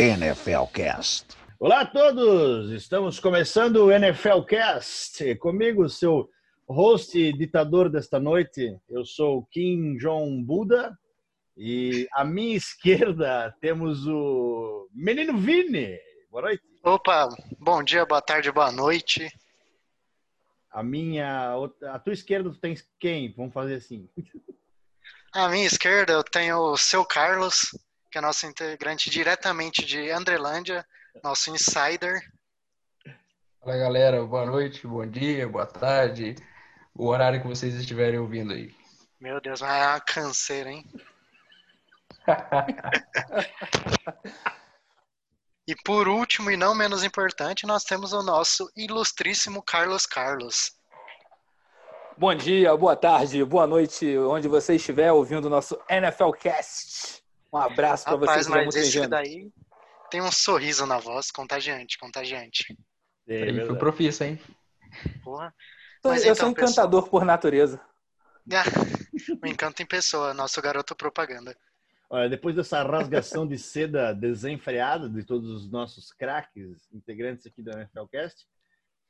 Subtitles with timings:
[0.00, 1.36] NFL Cast.
[1.58, 2.70] Olá a todos!
[2.70, 5.34] Estamos começando o NFL Cast.
[5.38, 6.30] Comigo, seu
[6.68, 8.78] host e ditador desta noite.
[8.88, 10.96] Eu sou Kim Jong Buda.
[11.56, 15.98] E à minha esquerda temos o menino Vini.
[16.30, 16.62] Boa noite.
[16.84, 17.28] Opa,
[17.58, 19.28] bom dia, boa tarde, boa noite.
[20.70, 21.56] A minha,
[21.90, 23.34] a tua esquerda tu tens quem?
[23.36, 24.08] Vamos fazer assim.
[25.30, 27.72] À minha esquerda eu tenho o seu Carlos,
[28.10, 30.84] que é nosso integrante diretamente de Andrelândia,
[31.22, 32.20] nosso insider.
[33.60, 36.36] Fala galera, boa noite, bom dia, boa tarde,
[36.94, 38.74] o horário que vocês estiverem ouvindo aí.
[39.20, 40.84] Meu Deus, mas é uma canseira, hein?
[45.66, 50.72] e por último, e não menos importante, nós temos o nosso ilustríssimo Carlos Carlos.
[52.16, 57.27] Bom dia, boa tarde, boa noite, onde você estiver ouvindo o nosso NFL Cast.
[57.52, 58.46] Um abraço para vocês.
[58.46, 59.50] Mas esse daí
[60.10, 62.76] tem um sorriso na voz, contagiante, contagiante.
[63.26, 64.40] É, Ele foi profissa, hein?
[65.22, 65.54] Porra.
[66.04, 67.10] Mas eu então, sou encantador pessoa...
[67.10, 67.80] por natureza.
[69.42, 71.56] o encanto em pessoa, nosso garoto propaganda.
[72.10, 77.76] Olha, depois dessa rasgação de seda desenfreada de todos os nossos craques integrantes aqui da
[77.76, 78.46] NFLcast,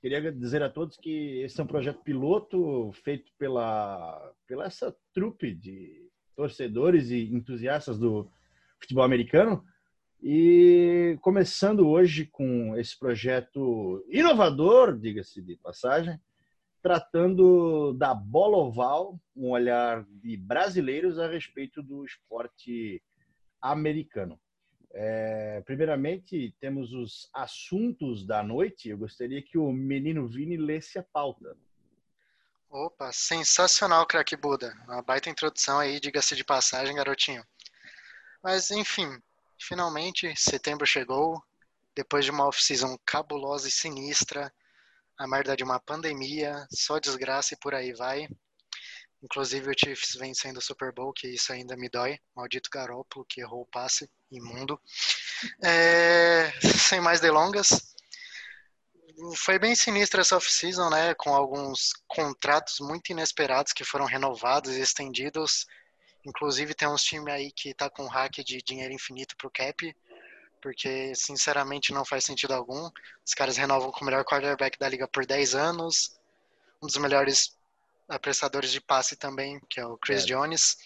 [0.00, 5.54] queria dizer a todos que esse é um projeto piloto feito pela, pela essa trupe
[5.54, 8.28] de torcedores e entusiastas do
[8.80, 9.64] futebol americano.
[10.22, 16.20] E começando hoje com esse projeto inovador, diga-se de passagem,
[16.82, 23.02] tratando da bola oval, um olhar de brasileiros a respeito do esporte
[23.60, 24.40] americano.
[24.92, 28.88] É, primeiramente, temos os assuntos da noite.
[28.88, 31.56] Eu gostaria que o menino Vini lesse a pauta.
[32.70, 34.74] Opa, sensacional, craque Buda.
[34.86, 37.42] Uma baita introdução aí, diga-se de passagem, garotinho.
[38.42, 39.08] Mas, enfim,
[39.60, 41.42] finalmente, setembro chegou.
[41.94, 44.52] Depois de uma off-season cabulosa e sinistra,
[45.18, 48.28] a merda de uma pandemia, só desgraça e por aí vai.
[49.20, 52.18] Inclusive o Chiefs vencendo o Super Bowl, que isso ainda me dói.
[52.36, 54.80] Maldito Garoppolo que errou o passe, imundo.
[55.64, 57.94] É, sem mais delongas,
[59.36, 61.14] foi bem sinistra essa off-season, né?
[61.14, 65.66] Com alguns contratos muito inesperados que foram renovados e estendidos.
[66.28, 69.94] Inclusive tem uns times aí que tá com hack de dinheiro infinito pro cap
[70.60, 72.90] porque sinceramente não faz sentido algum.
[73.24, 76.18] Os caras renovam com o melhor quarterback da liga por 10 anos,
[76.82, 77.56] um dos melhores
[78.08, 80.26] apressadores de passe também, que é o Chris é.
[80.26, 80.76] Jones.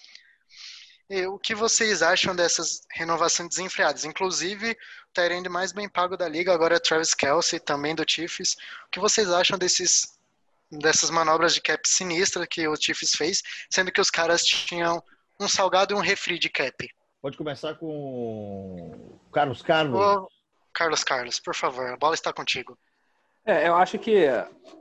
[1.08, 4.04] E o que vocês acham dessas renovações desenfreadas?
[4.04, 8.56] Inclusive, o Tyrande mais bem pago da liga agora é Travis Kelsey, também do Chiefs.
[8.86, 10.20] O que vocês acham desses
[10.70, 15.04] dessas manobras de cap sinistra que o Chiefs fez, sendo que os caras tinham
[15.40, 16.88] um salgado e um refri de cap?
[17.20, 20.00] Pode começar com Carlos Carlos.
[20.00, 20.28] Ô,
[20.72, 22.78] Carlos Carlos, por favor, a bola está contigo.
[23.44, 24.26] É, eu acho que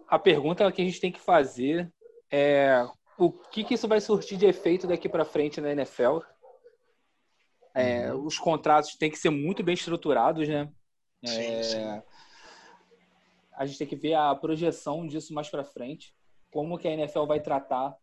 [0.08, 1.92] a pergunta que a gente tem que fazer
[2.32, 2.86] é
[3.18, 6.20] o que, que isso vai surtir de efeito daqui para frente na NFL.
[7.74, 8.26] É, uhum.
[8.26, 10.70] Os contratos têm que ser muito bem estruturados, né?
[11.26, 12.02] Sim, é, sim.
[13.54, 16.16] A gente tem que ver a projeção disso mais para frente,
[16.52, 17.96] como que a NFL vai tratar.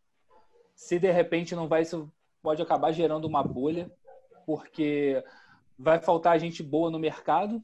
[0.75, 2.11] Se de repente não vai, isso
[2.43, 3.91] pode acabar gerando uma bolha
[4.47, 5.23] porque
[5.79, 7.63] vai faltar gente boa no mercado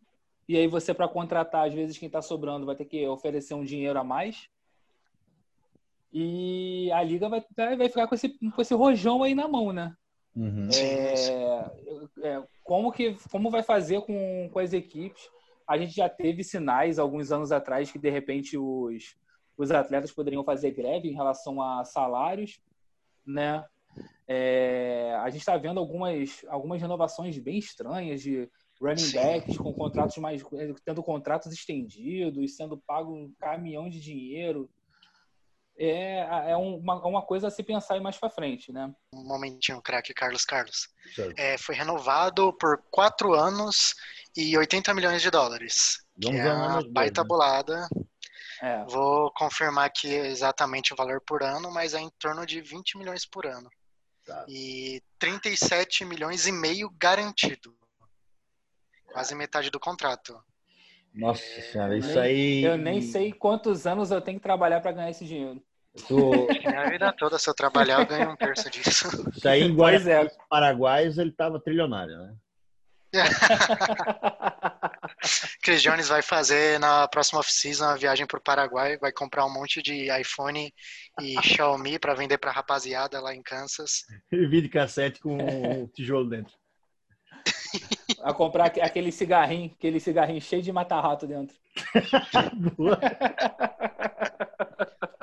[0.48, 3.64] e aí você para contratar às vezes quem está sobrando vai ter que oferecer um
[3.64, 4.48] dinheiro a mais
[6.12, 7.44] e a liga vai,
[7.76, 9.96] vai ficar com esse, com esse rojão aí na mão, né?
[10.36, 10.68] Uhum.
[10.72, 11.70] É,
[12.22, 15.28] é, como que como vai fazer com, com as equipes?
[15.66, 19.16] A gente já teve sinais alguns anos atrás que de repente os,
[19.56, 22.60] os atletas poderiam fazer greve em relação a salários,
[23.26, 23.64] né?
[24.26, 28.48] É, a gente está vendo algumas, algumas renovações bem estranhas de
[28.80, 29.16] running Sim.
[29.16, 30.42] backs com contratos mais
[30.84, 34.70] tendo contratos estendidos, sendo pago um caminhão de dinheiro.
[35.76, 38.94] É, é uma, uma coisa a se pensar mais para frente, né?
[39.12, 40.88] Um momentinho, craque Carlos Carlos.
[41.36, 43.94] É, foi renovado por quatro anos
[44.36, 45.98] e 80 milhões de dólares.
[46.16, 47.28] Vamos que é uma baita né?
[47.28, 47.88] bolada.
[48.62, 48.84] É.
[48.84, 53.26] Vou confirmar aqui exatamente o valor por ano, mas é em torno de 20 milhões
[53.26, 53.68] por ano.
[54.24, 54.44] Tá.
[54.48, 57.74] E 37 milhões e meio garantido.
[59.12, 60.38] Quase metade do contrato.
[61.14, 62.64] Nossa senhora, isso aí.
[62.64, 65.62] Eu nem sei quantos anos eu tenho que trabalhar para ganhar esse dinheiro.
[66.08, 66.16] Tu...
[66.66, 69.08] Minha vida toda, se eu trabalhar, eu ganho um terço disso.
[69.30, 70.28] Isso aí, em Guarani, é.
[70.48, 72.34] Paraguaios, ele tava trilionário, né?
[75.62, 79.52] Chris Jones vai fazer na próxima off-season uma viagem para o Paraguai, vai comprar um
[79.52, 80.72] monte de iPhone
[81.20, 84.04] e Xiaomi para vender para rapaziada lá em Kansas.
[84.30, 86.54] E vídeo cassete com um tijolo dentro.
[88.22, 91.54] A comprar aquele cigarrinho, aquele cigarrinho cheio de mata-rato dentro.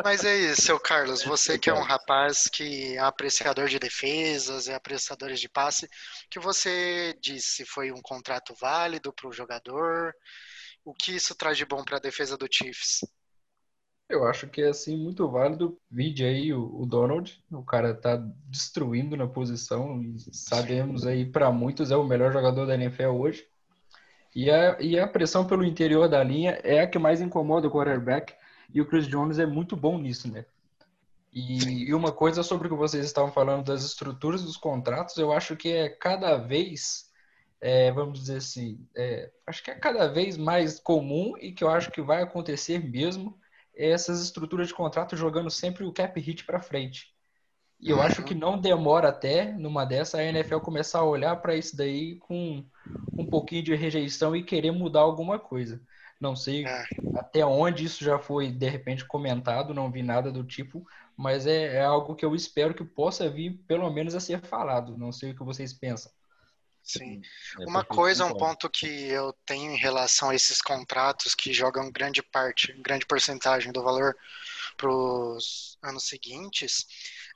[0.03, 1.23] Mas é isso, seu Carlos.
[1.23, 5.87] Você que é um rapaz que é apreciador de defesas, é apreciador de passe,
[6.29, 10.13] que você disse foi um contrato válido para o jogador?
[10.83, 13.01] O que isso traz de bom para a defesa do Chiefs?
[14.09, 15.79] Eu acho que é assim muito válido.
[15.89, 21.51] Vide aí o, o Donald, o cara tá destruindo na posição e sabemos aí para
[21.51, 23.47] muitos é o melhor jogador da NFL hoje.
[24.35, 27.71] E a, e a pressão pelo interior da linha é a que mais incomoda o
[27.71, 28.33] quarterback
[28.73, 30.45] e o Chris Jones é muito bom nisso, né?
[31.33, 35.31] E, e uma coisa sobre o que vocês estavam falando das estruturas dos contratos, eu
[35.31, 37.09] acho que é cada vez
[37.61, 41.69] é, vamos dizer assim, é, acho que é cada vez mais comum e que eu
[41.69, 43.37] acho que vai acontecer mesmo
[43.75, 47.13] essas estruturas de contrato jogando sempre o cap hit para frente.
[47.79, 48.03] E eu uhum.
[48.03, 52.15] acho que não demora até, numa dessa, a NFL começar a olhar para isso daí
[52.17, 52.65] com
[53.17, 55.81] um pouquinho de rejeição e querer mudar alguma coisa.
[56.21, 56.85] Não sei é.
[57.15, 60.85] até onde isso já foi, de repente, comentado, não vi nada do tipo,
[61.17, 64.95] mas é, é algo que eu espero que possa vir, pelo menos, a ser falado.
[64.95, 66.11] Não sei o que vocês pensam.
[66.83, 67.21] Sim.
[67.59, 71.91] É Uma coisa, um ponto que eu tenho em relação a esses contratos que jogam
[71.91, 74.15] grande parte, grande porcentagem do valor
[74.77, 76.85] para os anos seguintes,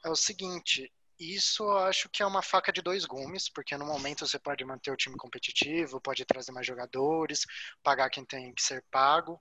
[0.03, 4.27] é o seguinte: isso acho que é uma faca de dois gumes, porque no momento
[4.27, 7.45] você pode manter o time competitivo, pode trazer mais jogadores,
[7.83, 9.39] pagar quem tem que ser pago.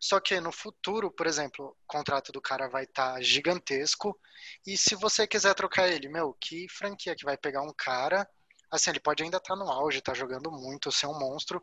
[0.00, 4.18] Só que no futuro, por exemplo, o contrato do cara vai estar tá gigantesco,
[4.66, 8.28] e se você quiser trocar ele, meu, que franquia que vai pegar um cara
[8.72, 11.62] Assim, ele pode ainda estar tá no auge, tá jogando muito, ser um monstro,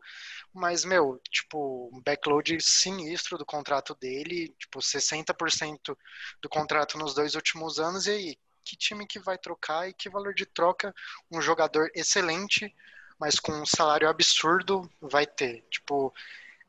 [0.54, 5.98] mas, meu, tipo, um backload sinistro do contrato dele, tipo, 60%
[6.40, 8.38] do contrato nos dois últimos anos, e aí,
[8.70, 10.94] que time que vai trocar e que valor de troca
[11.30, 12.72] um jogador excelente,
[13.18, 15.62] mas com um salário absurdo vai ter?
[15.68, 16.14] Tipo,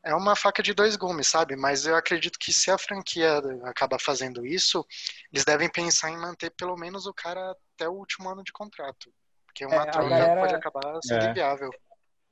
[0.02, 1.54] é uma faca de dois gumes, sabe?
[1.54, 4.84] Mas eu acredito que se a franquia acaba fazendo isso,
[5.32, 9.12] eles devem pensar em manter pelo menos o cara até o último ano de contrato.
[9.46, 10.40] Porque uma é, troca galera...
[10.40, 11.30] pode acabar sendo é.
[11.30, 11.70] inviável.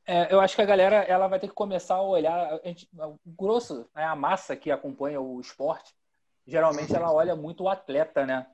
[0.04, 2.54] É, eu acho que a galera ela vai ter que começar a olhar.
[2.54, 5.94] A gente, o grosso, né, a massa que acompanha o esporte,
[6.44, 8.44] geralmente ela olha muito o atleta, né?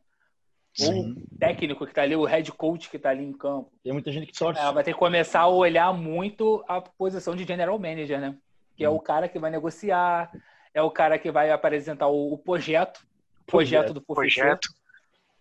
[0.77, 1.13] Sim.
[1.13, 3.73] o técnico que está ali, o head coach que está ali em campo.
[3.83, 4.61] Tem muita gente que torce.
[4.61, 8.37] Ela vai ter que começar a olhar muito a posição de general manager, né?
[8.77, 8.91] Que hum.
[8.91, 10.31] é o cara que vai negociar,
[10.75, 13.01] é o cara que vai apresentar o, o projeto,
[13.47, 14.43] projeto, projeto do professor.
[14.43, 14.69] Projeto.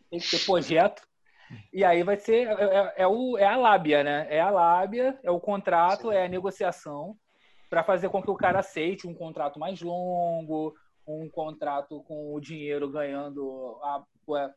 [0.09, 1.01] Tem que ter projeto.
[1.73, 4.27] E aí vai ser é, é, é, o, é a lábia, né?
[4.29, 6.15] É a lábia, é o contrato, Sim.
[6.15, 7.17] é a negociação
[7.69, 10.73] para fazer com que o cara aceite um contrato mais longo,
[11.07, 14.03] um contrato com o dinheiro ganhando a,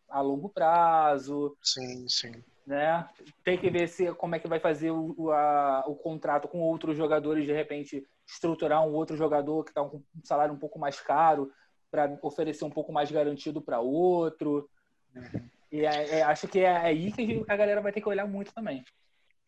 [0.09, 1.57] a longo prazo.
[1.63, 2.33] Sim, sim.
[2.67, 3.09] Né?
[3.43, 6.97] Tem que ver se, como é que vai fazer o, a, o contrato com outros
[6.97, 11.01] jogadores, de repente estruturar um outro jogador que está com um salário um pouco mais
[11.01, 11.51] caro
[11.91, 14.69] para oferecer um pouco mais garantido para outro.
[15.15, 15.49] Uhum.
[15.73, 18.53] E é, é, acho que é aí que a galera vai ter que olhar muito
[18.53, 18.85] também.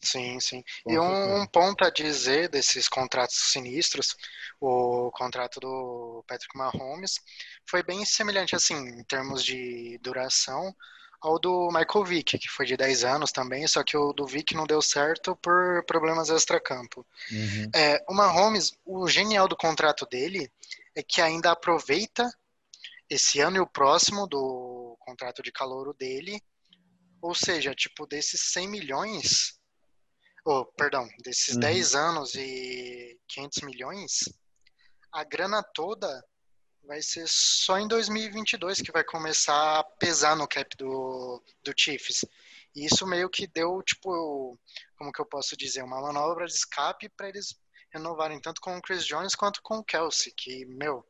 [0.02, 0.64] Sim, sim.
[0.87, 4.17] E um, um, ponto a dizer desses contratos sinistros,
[4.58, 7.20] o contrato do Patrick Mahomes
[7.67, 10.75] foi bem semelhante, assim, em termos de duração,
[11.20, 14.55] ao do Michael Vick, que foi de 10 anos também, só que o do Vick
[14.55, 17.06] não deu certo por problemas extracampo.
[17.31, 17.70] Uhum.
[17.74, 20.51] É, o Mahomes, o genial do contrato dele
[20.94, 22.27] é que ainda aproveita
[23.08, 26.43] esse ano e o próximo do contrato de calouro dele.
[27.20, 29.59] Ou seja, tipo, desses 100 milhões,
[30.44, 31.61] oh, perdão, desses uhum.
[31.61, 34.29] 10 anos e 500 milhões,
[35.13, 36.25] a grana toda
[36.85, 42.25] vai ser só em 2022 que vai começar a pesar no cap do, do Chiefs.
[42.75, 44.59] E isso meio que deu, tipo,
[44.97, 47.56] como que eu posso dizer, uma manobra de escape para eles
[47.93, 51.05] renovarem tanto com o Chris Jones quanto com o Kelsey, que, meu,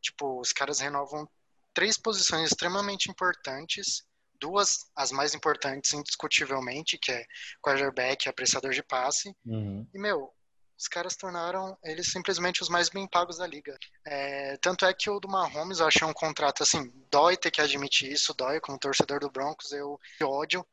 [0.00, 1.28] tipo, os caras renovam
[1.72, 4.04] três posições extremamente importantes,
[4.42, 7.24] duas as mais importantes indiscutivelmente, que é
[7.62, 9.34] quarterback e apreciador de passe.
[9.46, 9.86] Uhum.
[9.94, 10.28] E, meu,
[10.76, 13.78] os caras tornaram eles simplesmente os mais bem pagos da liga.
[14.04, 17.60] É, tanto é que o do Mahomes eu achei um contrato assim, dói ter que
[17.60, 20.66] admitir isso, dói como torcedor do Broncos, eu ódio,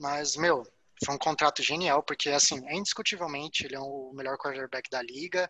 [0.00, 0.64] mas, meu,
[1.04, 5.48] foi um contrato genial, porque, assim, é indiscutivelmente ele é o melhor quarterback da liga.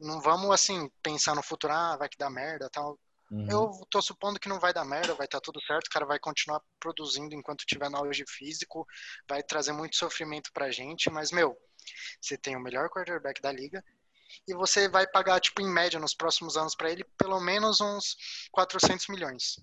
[0.00, 2.98] Não vamos, assim, pensar no futuro, ah, vai que dá merda, tal.
[3.30, 3.46] Uhum.
[3.50, 6.06] Eu tô supondo que não vai dar merda, vai estar tá tudo certo, o cara
[6.06, 8.86] vai continuar produzindo enquanto tiver no auge físico,
[9.28, 11.56] vai trazer muito sofrimento pra gente, mas, meu,
[12.20, 13.84] você tem o melhor quarterback da liga
[14.46, 18.16] e você vai pagar, tipo, em média, nos próximos anos para ele, pelo menos uns
[18.52, 19.58] 400 milhões.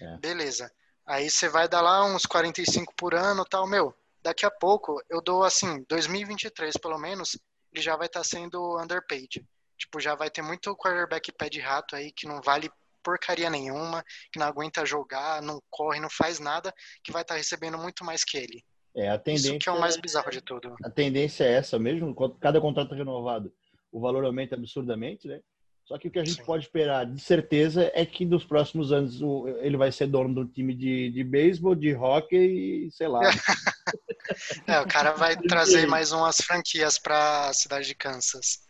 [0.00, 0.16] É.
[0.18, 0.70] Beleza.
[1.06, 5.20] Aí você vai dar lá uns 45 por ano tal, meu, daqui a pouco eu
[5.22, 7.38] dou assim, 2023 pelo menos,
[7.72, 9.46] ele já vai estar tá sendo underpaid.
[9.78, 12.70] Tipo, já vai ter muito quarterback pé de rato aí que não vale
[13.02, 17.38] porcaria nenhuma, que não aguenta jogar, não corre, não faz nada, que vai estar tá
[17.38, 18.64] recebendo muito mais que ele.
[18.96, 20.74] É, a tendência, Isso que é o mais bizarro de tudo.
[20.82, 23.52] A tendência é essa mesmo, cada contrato renovado,
[23.92, 25.40] o valor aumenta absurdamente, né?
[25.84, 26.44] Só que o que a gente Sim.
[26.44, 29.20] pode esperar de certeza é que nos próximos anos
[29.60, 33.20] ele vai ser dono do time de, de beisebol, de hockey e sei lá.
[34.66, 38.65] é, o cara vai trazer mais umas franquias para a cidade de Kansas.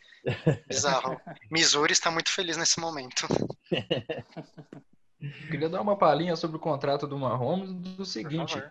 [0.69, 1.21] Bizarro.
[1.51, 3.27] Missouri está muito feliz nesse momento.
[5.51, 8.63] Queria dar uma palhinha sobre o contrato do Mahomes do seguinte.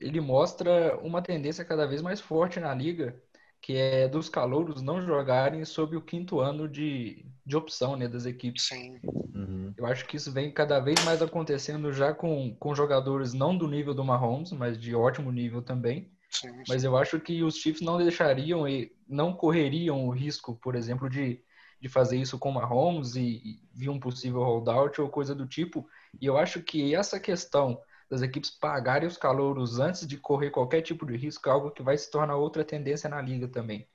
[0.00, 3.20] Ele mostra uma tendência cada vez mais forte na liga
[3.66, 8.24] que é dos calouros não jogarem sob o quinto ano de, de opção né, das
[8.24, 8.68] equipes.
[8.68, 9.00] Sim.
[9.02, 9.74] Uhum.
[9.76, 13.66] Eu acho que isso vem cada vez mais acontecendo já com, com jogadores não do
[13.66, 16.10] nível do Mahomes, mas de ótimo nível também.
[16.40, 16.64] Sim, sim.
[16.68, 21.08] Mas eu acho que os Chiefs não deixariam e não correriam o risco, por exemplo,
[21.08, 21.42] de,
[21.80, 25.88] de fazer isso com Mahomes e, e vir um possível holdout ou coisa do tipo.
[26.20, 30.82] E eu acho que essa questão das equipes pagarem os calouros antes de correr qualquer
[30.82, 33.88] tipo de risco, é algo que vai se tornar outra tendência na liga também.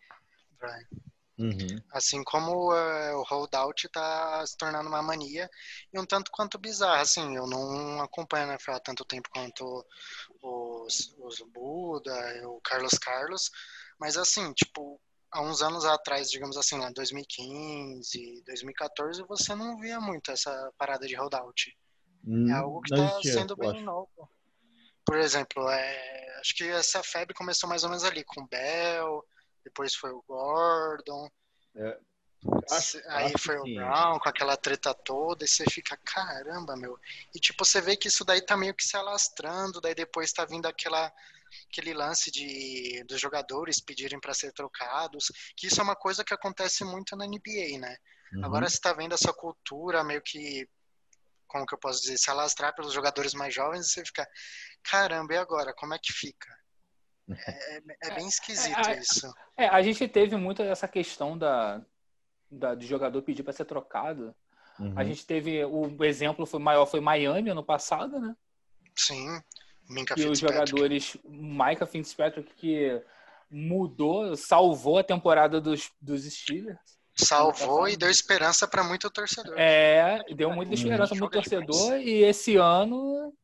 [0.62, 0.88] Right.
[1.42, 1.82] Uhum.
[1.92, 5.50] Assim como uh, o holdout está se tornando uma mania
[5.92, 7.02] e um tanto quanto bizarro.
[7.02, 9.86] Assim, eu não acompanho a NFL há tanto tempo quanto
[10.42, 12.14] os, os Buda,
[12.48, 13.50] o Carlos Carlos,
[14.00, 20.00] mas assim, tipo, há uns anos atrás, digamos assim, lá 2015, 2014, você não via
[20.00, 21.76] muito essa parada de holdout.
[22.50, 23.82] É algo que está sendo bem acho.
[23.82, 24.30] novo.
[25.04, 29.26] Por exemplo, é, acho que essa febre começou mais ou menos ali com o Bell,
[29.64, 31.30] depois foi o Gordon.
[31.76, 31.98] É,
[32.72, 37.00] acho, aí acho foi o Brown com aquela treta toda, e você fica, caramba, meu.
[37.36, 40.46] E tipo, você vê que isso daí tá meio que se alastrando, daí depois tá
[40.46, 41.12] vindo aquela
[41.70, 46.34] aquele lance de dos jogadores pedirem para ser trocados, que isso é uma coisa que
[46.34, 47.98] acontece muito na NBA, né?
[48.34, 48.46] Uhum.
[48.46, 50.68] Agora você tá vendo essa cultura meio que
[51.52, 54.26] como que eu posso dizer, se alastrar pelos jogadores mais jovens, você fica,
[54.82, 55.74] caramba, e agora?
[55.74, 56.48] Como é que fica?
[57.48, 59.34] É, é, é bem esquisito é, isso.
[59.58, 61.82] É, a gente teve muito essa questão da,
[62.50, 64.36] da do jogador pedir para ser trocado.
[64.80, 64.94] Uhum.
[64.96, 68.36] A gente teve o exemplo foi maior foi Miami ano passado, né?
[68.96, 69.42] Sim.
[69.90, 73.02] Minka e os jogadores Micah Fitzpatrick que
[73.50, 76.80] mudou, salvou a temporada dos, dos Steelers.
[77.14, 79.54] Salvou e deu esperança para muito torcedor.
[79.58, 83.41] É, deu muita esperança para muito torcedor e esse ano é,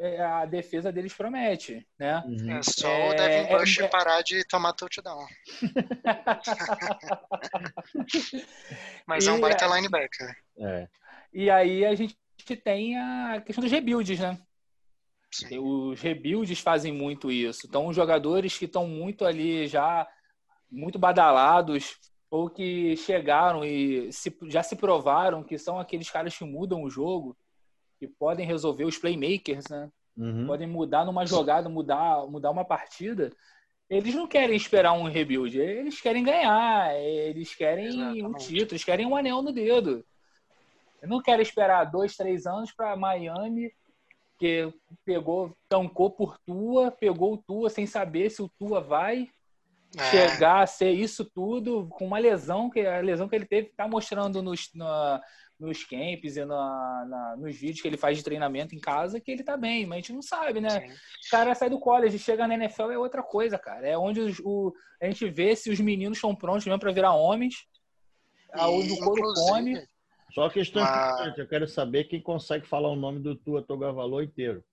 [0.00, 2.22] a defesa deles promete, né?
[2.26, 2.58] Uhum.
[2.58, 5.26] É só é, o Devin Bush é, parar de tomar touchdown.
[9.06, 10.34] Mas é um baita linebacker.
[10.58, 10.88] É.
[11.32, 12.16] E aí a gente
[12.64, 14.38] tem a questão dos rebuilds, né?
[15.30, 15.58] Sim.
[15.58, 17.66] Os rebuilds fazem muito isso.
[17.66, 20.08] Então, os jogadores que estão muito ali já
[20.70, 21.96] muito badalados
[22.30, 26.90] ou que chegaram e se, já se provaram que são aqueles caras que mudam o
[26.90, 27.36] jogo,
[28.00, 29.90] que podem resolver os playmakers, né?
[30.16, 30.46] Uhum.
[30.46, 33.30] Podem mudar numa jogada, mudar, mudar uma partida.
[33.88, 38.24] Eles não querem esperar um rebuild, eles querem ganhar, eles querem Exatamente.
[38.24, 40.04] um título, eles querem um anel no dedo.
[41.02, 43.70] Eu não quero esperar dois, três anos para Miami,
[44.38, 44.72] que
[45.04, 49.28] pegou, tancou por Tua, pegou o Tua sem saber se o Tua vai,
[49.96, 50.10] é.
[50.10, 53.88] chegar a ser isso tudo com uma lesão que a lesão que ele teve está
[53.88, 55.20] mostrando nos, na,
[55.60, 59.30] nos camps e na, na, nos vídeos que ele faz de treinamento em casa que
[59.30, 60.70] ele tá bem, mas a gente não sabe, né?
[60.70, 60.86] Sim.
[60.88, 63.86] O cara sai do college, chega na NFL é outra coisa, cara.
[63.86, 67.14] É onde os, o, a gente vê se os meninos estão prontos mesmo para virar
[67.14, 67.66] homens.
[68.52, 69.86] A, o couro come.
[70.32, 74.22] Só a questão importante, eu quero saber quem consegue falar o nome do Tua Togavalor
[74.22, 74.64] inteiro.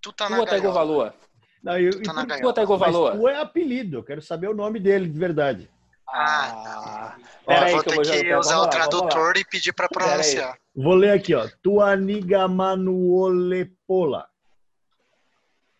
[0.00, 1.14] Tu tá Tua Tagovailoa.
[1.62, 3.12] Não, e, tá e por que Valor?
[3.12, 5.70] Tu é apelido, eu quero saber o nome dele de verdade.
[6.12, 7.66] Ah, tá.
[7.70, 10.58] vou ter que, que usar o tradutor e pedir para pronunciar.
[10.74, 11.48] Vou ler aqui, ó.
[11.62, 14.28] Tua amiga Manuolepola.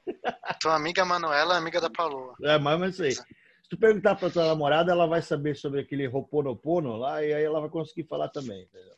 [0.60, 2.34] Tua amiga Manuela é amiga da Paola.
[2.42, 3.12] É, mas não sei.
[3.12, 3.24] Se
[3.68, 7.60] tu perguntar pra tua namorada, ela vai saber sobre aquele Roponopono lá e aí ela
[7.60, 8.62] vai conseguir falar também.
[8.62, 8.94] Entendeu?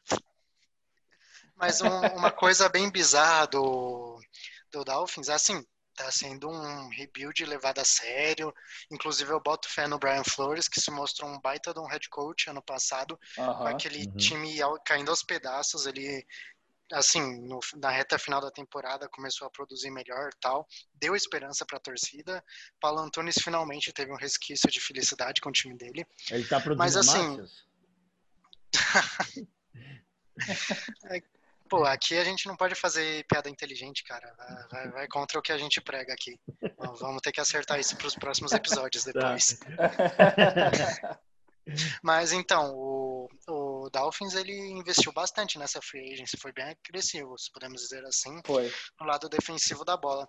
[1.56, 4.18] Mas um, uma coisa bem bizarra do,
[4.72, 8.52] do Dolphins, assim, tá sendo um rebuild levado a sério.
[8.90, 12.08] Inclusive, eu boto fé no Brian Flores, que se mostrou um baita de um head
[12.08, 14.16] coach ano passado, uh -huh, com aquele uh -huh.
[14.16, 15.86] time caindo aos pedaços.
[15.86, 16.26] Ele,
[16.92, 20.66] assim, no, na reta final da temporada, começou a produzir melhor tal.
[20.94, 22.44] Deu esperança para a torcida.
[22.80, 26.06] Paulo Antunes finalmente teve um resquício de felicidade com o time dele.
[26.30, 27.46] Ele tá produzindo Mas, assim,
[31.72, 34.30] Pô, aqui a gente não pode fazer piada inteligente, cara.
[34.36, 36.38] Vai, vai, vai contra o que a gente prega aqui.
[37.00, 39.10] vamos ter que acertar isso para os próximos episódios tá.
[39.10, 39.58] depois.
[42.04, 47.50] Mas então, o, o Dolphins ele investiu bastante nessa free agency, foi bem agressivo, se
[47.50, 48.70] podemos dizer assim, foi.
[49.00, 50.28] no lado defensivo da bola.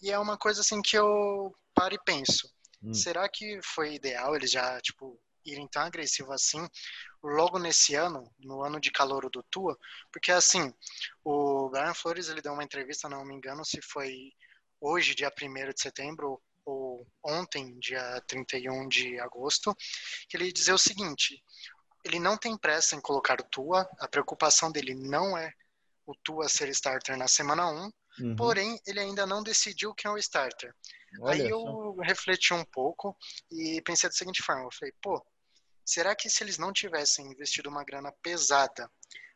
[0.00, 2.48] E é uma coisa assim que eu paro e penso.
[2.80, 2.94] Hum.
[2.94, 6.66] Será que foi ideal eles já, tipo, irem tão agressivo assim
[7.22, 9.76] logo nesse ano, no ano de calor do Tua?
[10.12, 10.72] Porque assim,
[11.24, 14.32] o Brian Flores ele deu uma entrevista, não me engano se foi
[14.80, 19.74] hoje, dia 1 de setembro, ou ontem, dia 31 de agosto,
[20.28, 21.42] que ele dizia o seguinte:
[22.04, 25.52] ele não tem pressa em colocar o Tua, a preocupação dele não é
[26.06, 28.36] o Tua ser starter na semana 1, uhum.
[28.36, 30.74] porém ele ainda não decidiu quem é o starter.
[31.20, 33.16] Olha Aí eu refleti um pouco
[33.50, 35.24] e pensei da seguinte forma: eu falei, pô,
[35.84, 38.90] será que se eles não tivessem investido uma grana pesada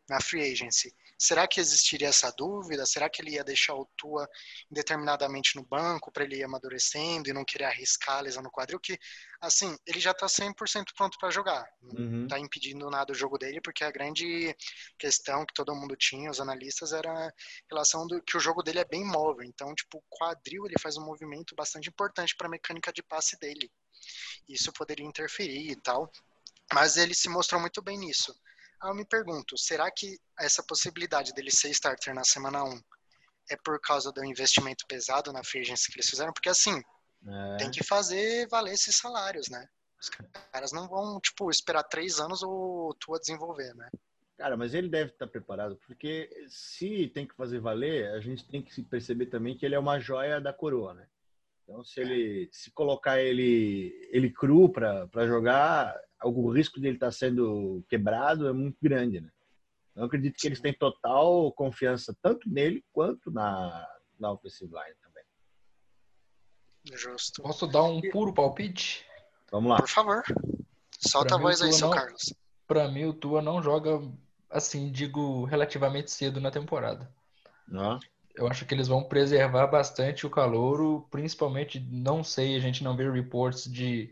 [0.09, 2.87] na free agency, será que existiria essa dúvida?
[2.87, 4.29] Será que ele ia deixar o Tua
[4.71, 8.81] indeterminadamente no banco para ele ir amadurecendo e não querer arriscar a lesão no quadril?
[8.81, 8.99] Que,
[9.41, 11.69] assim, ele já está 100% pronto para jogar.
[11.83, 12.45] Não está uhum.
[12.45, 14.57] impedindo nada o jogo dele, porque a grande
[14.99, 17.33] questão que todo mundo tinha, os analistas, era a
[17.71, 19.45] relação do que o jogo dele é bem móvel.
[19.45, 23.39] Então, tipo, o quadril ele faz um movimento bastante importante para a mecânica de passe
[23.39, 23.71] dele.
[24.49, 26.11] Isso poderia interferir e tal.
[26.73, 28.35] Mas ele se mostrou muito bem nisso.
[28.83, 32.81] Aí eu me pergunto, será que essa possibilidade dele ser starter na semana 1
[33.51, 36.33] é por causa do investimento pesado na free agency que eles fizeram?
[36.33, 36.81] Porque assim,
[37.27, 37.57] é.
[37.57, 39.67] tem que fazer valer esses salários, né?
[40.01, 40.11] Os
[40.53, 43.89] caras não vão, tipo, esperar três anos o Tua desenvolver, né?
[44.37, 48.63] Cara, mas ele deve estar preparado, porque se tem que fazer valer, a gente tem
[48.63, 51.09] que se perceber também que ele é uma joia da coroa, né?
[51.65, 57.11] Então, se ele se colocar ele ele cru para jogar, o risco de ele estar
[57.11, 59.31] sendo quebrado é muito grande, né?
[59.95, 63.87] Eu acredito que eles têm total confiança tanto nele quanto na
[64.19, 65.25] na offensive line também.
[66.97, 67.43] Justo.
[67.43, 69.07] Posso dar um puro palpite?
[69.51, 69.77] Vamos lá.
[69.77, 70.23] Por favor.
[70.99, 72.35] Solta a voz aí, seu não, Carlos.
[72.67, 74.01] Para mim, o Tua não joga
[74.51, 77.09] assim, digo, relativamente cedo na temporada.
[77.69, 78.01] Não
[78.39, 82.97] eu acho que eles vão preservar bastante o calouro, principalmente, não sei, a gente não
[82.97, 84.11] vê reports de,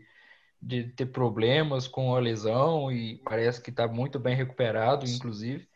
[0.61, 5.67] de ter problemas com a lesão e parece que está muito bem recuperado, inclusive.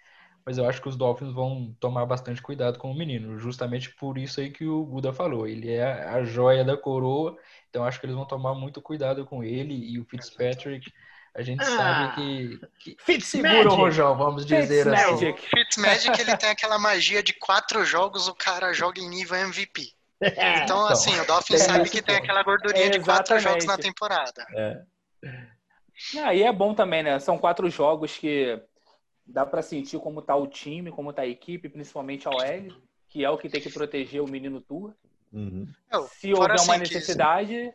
[0.44, 4.18] Mas eu acho que os Dolphins vão tomar bastante cuidado com o menino, justamente por
[4.18, 5.48] isso aí que o Buda falou.
[5.48, 7.38] Ele é a joia da coroa,
[7.70, 10.92] então acho que eles vão tomar muito cuidado com ele e o Fitzpatrick
[11.34, 15.12] a gente ah, sabe que, que Fitz segura o rojão, vamos dizer Fitz assim.
[15.12, 15.50] Magic.
[15.50, 19.94] Fitzmagic, ele tem aquela magia de quatro jogos, o cara joga em nível MVP.
[20.22, 23.78] Então, então assim, o Dolphins sabe que tem aquela gordurinha é, de quatro jogos na
[23.78, 24.46] temporada.
[24.56, 24.82] É.
[26.24, 27.20] Ah, e é bom também, né?
[27.20, 28.62] São quatro jogos que
[29.26, 32.76] dá para sentir como tá o time, como tá a equipe, principalmente a OL,
[33.10, 34.94] que é o que tem que proteger o menino Tour.
[35.34, 35.68] Uhum.
[36.10, 37.74] Se houver assim uma necessidade,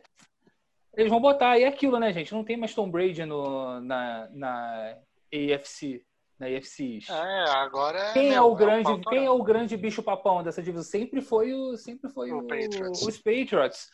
[0.95, 1.57] eles vão botar.
[1.57, 2.33] E é aquilo, né, gente?
[2.33, 4.97] Não tem mais Tom Brady no, na, na
[5.33, 6.05] AFC.
[6.39, 6.99] Na AFC.
[7.09, 10.83] É, agora quem é, o grande, é quem é o grande bicho papão dessa divisão?
[10.83, 13.01] Sempre foi o, sempre foi o, o Patriots.
[13.01, 13.89] os Patriots.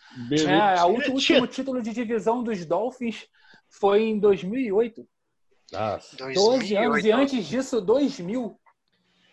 [0.45, 3.27] É, o último título de divisão dos Dolphins
[3.69, 5.07] foi em 2008.
[5.71, 6.17] Nossa.
[6.17, 8.59] 12 anos e antes disso 2000.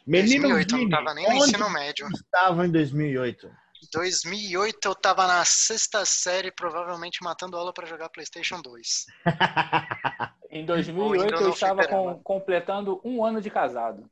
[0.06, 2.08] Menino 2008, não estava nem no ensino médio.
[2.08, 3.50] Estava em 2008.
[3.92, 9.06] 2008 eu tava na sexta série, provavelmente matando aula para jogar PlayStation 2.
[10.50, 14.10] em 2008 eu estava com, completando um ano de casado.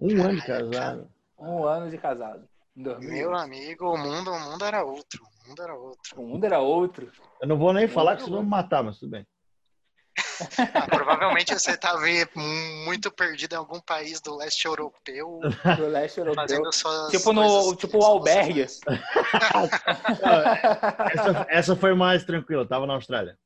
[0.00, 1.10] Um ano de casado?
[1.38, 2.48] Um ano de casado.
[2.74, 5.24] Meu amigo, o mundo, o mundo era outro.
[5.24, 6.20] O mundo era outro.
[6.20, 7.10] O mundo era outro.
[7.40, 9.26] Eu não vou nem falar que vocês vão me matar, mas tudo bem.
[10.74, 12.00] Ah, provavelmente você estava
[12.84, 15.40] muito perdido em algum país do leste europeu.
[15.76, 16.62] Do leste europeu.
[17.10, 18.62] tipo no tipo o albergue.
[21.12, 23.38] essa, essa foi mais tranquila, eu tava na Austrália.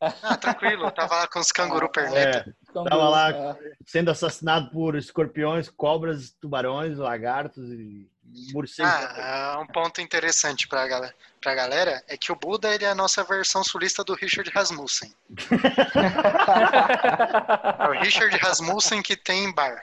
[0.00, 2.54] Ah, tranquilo, tava lá com os canguru perneta.
[2.68, 3.56] É, tava lá é.
[3.86, 8.10] sendo assassinado por escorpiões, cobras, tubarões, lagartos e
[8.52, 8.92] morcegos.
[8.92, 12.94] Ah, um ponto interessante pra galera, pra galera é que o Buda ele é a
[12.94, 15.14] nossa versão sulista do Richard Rasmussen.
[17.78, 19.82] é o Richard Rasmussen que tem bar.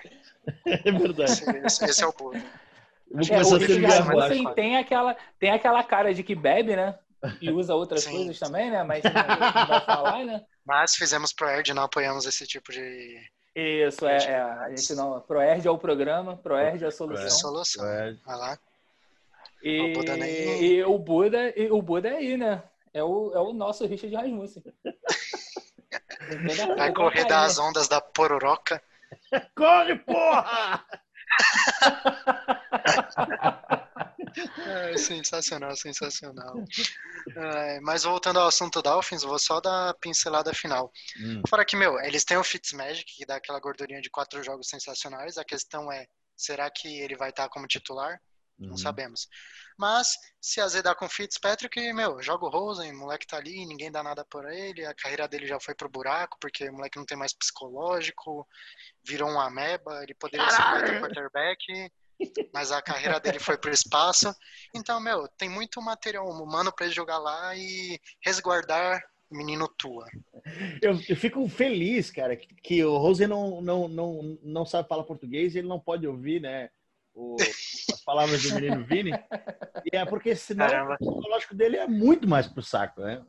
[0.66, 1.44] É verdade.
[1.66, 2.38] Esse, esse é o Buda.
[2.38, 6.96] É, o Richard Rasmussen tem aquela, tem aquela cara de que bebe, né?
[7.42, 8.12] e usa outras Sim.
[8.12, 8.84] coisas também, né?
[8.84, 10.42] Mas não vai falar, né?
[10.66, 13.20] Mas fizemos ProErd e não apoiamos esse tipo de.
[13.56, 14.42] Isso, é, é.
[14.42, 15.20] A gente não.
[15.22, 17.24] ProErd é o programa, ProErd é a solução.
[17.24, 17.86] É a solução.
[18.26, 18.60] Vai lá.
[19.62, 22.64] E o Buda, e o Buda, e o Buda é aí, né?
[22.94, 24.64] É o, é o nosso Richard Rasmussen.
[26.78, 28.82] Vai correr das ondas da pororoca.
[29.56, 30.83] Corre, porra!
[35.24, 36.56] Sensacional, sensacional.
[37.36, 40.92] É, mas voltando ao assunto Dolphins, vou só dar a pincelada final.
[41.20, 41.42] Hum.
[41.48, 45.38] Fora que, meu, eles têm o Fitzmagic, que dá aquela gordurinha de quatro jogos sensacionais.
[45.38, 48.20] A questão é, será que ele vai estar como titular?
[48.58, 48.78] Não uhum.
[48.78, 49.28] sabemos.
[49.78, 54.04] Mas, se azedar com Fitzpatrick, meu, joga o Rosen, o moleque tá ali, ninguém dá
[54.04, 57.18] nada por ele, a carreira dele já foi pro buraco, porque o moleque não tem
[57.18, 58.48] mais psicológico,
[59.04, 60.88] virou um ameba, ele poderia Caralho.
[60.88, 61.92] ser um quarterback,
[62.54, 64.34] mas a carreira dele foi pro espaço.
[64.76, 70.08] Então, meu, tem muito material humano para ele jogar lá e resguardar o menino Tua.
[70.82, 75.04] Eu, eu, fico feliz, cara, que, que o Rosen não, não, não, não sabe falar
[75.04, 76.70] português e ele não pode ouvir, né?
[77.14, 77.36] o,
[77.92, 79.12] as palavras do menino Vini.
[79.92, 80.98] E é porque senão Caramba.
[81.00, 83.24] o psicológico dele é muito mais pro saco, né?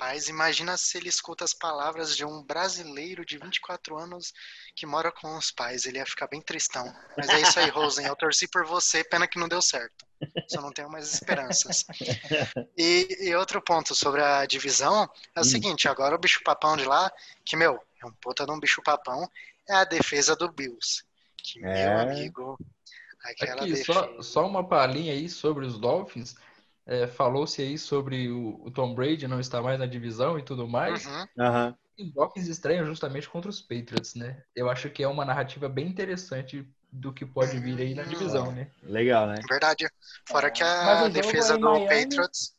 [0.00, 4.32] Rapaz, imagina se ele escuta as palavras de um brasileiro de 24 anos
[4.74, 5.84] que mora com os pais.
[5.84, 6.90] Ele ia ficar bem tristão.
[7.18, 8.06] Mas é isso aí, Rosen.
[8.06, 10.06] Eu torci por você, pena que não deu certo.
[10.48, 11.84] Só não tenho mais esperanças.
[12.78, 15.44] E, e outro ponto sobre a divisão é o hum.
[15.44, 17.12] seguinte: agora o bicho-papão de lá,
[17.44, 19.30] que, meu, é um puta de um bicho-papão,
[19.68, 21.04] é a defesa do Bills.
[21.36, 21.90] Que, é.
[21.90, 22.58] meu amigo,
[23.22, 26.36] aquela Aqui, só, só uma palhinha aí sobre os Dolphins.
[26.90, 30.66] É, Falou-se aí sobre o, o, Tom Brady não estar mais na divisão e tudo
[30.66, 31.06] mais.
[31.06, 31.26] Uhum.
[31.38, 31.74] Uhum.
[31.96, 34.42] Os Dolphins estranham justamente contra os Patriots, né?
[34.56, 38.50] Eu acho que é uma narrativa bem interessante do que pode vir aí na divisão,
[38.50, 38.72] né?
[38.82, 39.36] Legal, né?
[39.48, 39.88] Verdade.
[40.28, 40.50] Fora é.
[40.50, 41.86] que a defesa do Miami...
[41.86, 42.56] Patriots.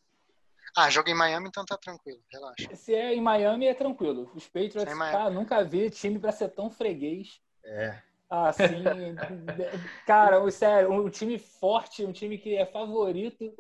[0.78, 2.74] Ah, jogo em Miami, então tá tranquilo, relaxa.
[2.76, 4.32] Se é em Miami, é tranquilo.
[4.34, 7.42] Os Patriots, cara, nunca vi time pra ser tão freguês.
[7.66, 8.02] É.
[8.30, 8.64] Assim,
[10.08, 13.54] cara, sério, um time forte, um time que é favorito.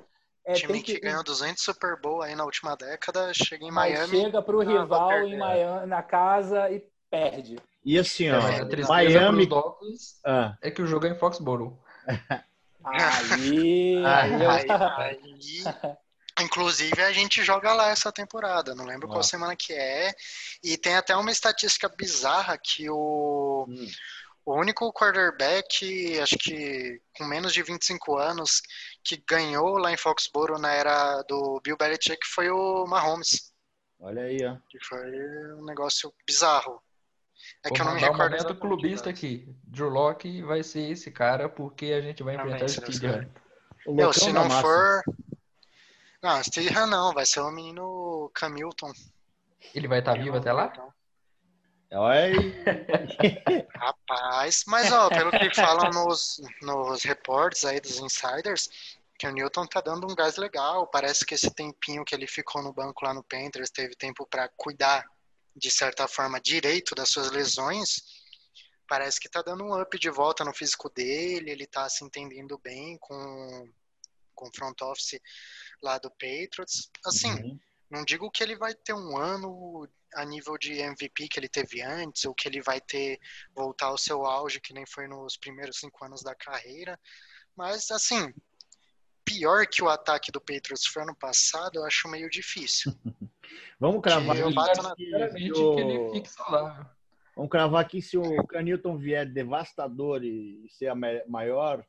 [0.45, 4.21] É, time que, que ganhou 200 Super Bowl aí na última década, chega em Miami.
[4.21, 7.57] Chega pro ah, rival em Miami, na casa e perde.
[7.85, 9.45] E assim, ó, é, Miami.
[9.45, 10.55] Dolphins ah.
[10.61, 11.77] É que o jogo é em Foxborough.
[12.83, 14.65] aí, aí, aí,
[14.97, 16.01] aí,
[16.39, 20.11] Inclusive, a gente joga lá essa temporada, não lembro qual semana que é.
[20.63, 23.67] E tem até uma estatística bizarra que o.
[23.69, 23.87] Hum
[24.45, 28.61] o único quarterback, acho que com menos de 25 anos,
[29.03, 33.51] que ganhou lá em Foxborough na era do Bill Belichick foi o Mahomes.
[33.99, 34.57] Olha aí, ó.
[34.69, 35.09] Que foi
[35.55, 36.81] um negócio bizarro.
[37.63, 38.51] É Vou que eu não me recordo.
[38.51, 39.47] Um clubista aqui.
[39.63, 43.31] Drew Locke vai ser esse cara porque a gente vai enfrentar o Steve
[43.87, 45.01] Meu, se não for.
[46.21, 48.91] Não, Steve não, vai ser o menino Camilton.
[49.73, 50.71] Ele vai estar tá vivo até lá?
[51.93, 52.31] Oi.
[53.75, 58.69] Rapaz, mas ó, pelo que falam nos, nos reportes aí dos insiders,
[59.19, 60.87] que o Newton tá dando um gás legal.
[60.87, 64.47] Parece que esse tempinho que ele ficou no banco lá no Panthers teve tempo para
[64.55, 65.05] cuidar
[65.53, 68.01] de certa forma direito das suas lesões.
[68.87, 72.57] Parece que tá dando um up de volta no físico dele, ele tá se entendendo
[72.63, 73.69] bem com
[74.33, 75.19] com o front office
[75.83, 76.89] lá do Patriots.
[77.05, 77.59] Assim, uhum.
[77.89, 81.81] não digo que ele vai ter um ano a nível de MVP que ele teve
[81.81, 83.19] antes, ou que ele vai ter
[83.55, 86.99] voltar ao seu auge, que nem foi nos primeiros cinco anos da carreira.
[87.55, 88.33] Mas, assim,
[89.23, 92.93] pior que o ataque do Patriots foi ano passado, eu acho meio difícil.
[93.79, 95.29] Vamos cravar aqui, na...
[95.33, 95.75] que o...
[95.75, 96.95] que ele fixa lá.
[97.35, 101.85] Vamos cravar aqui se o Canilton vier devastador e ser a maior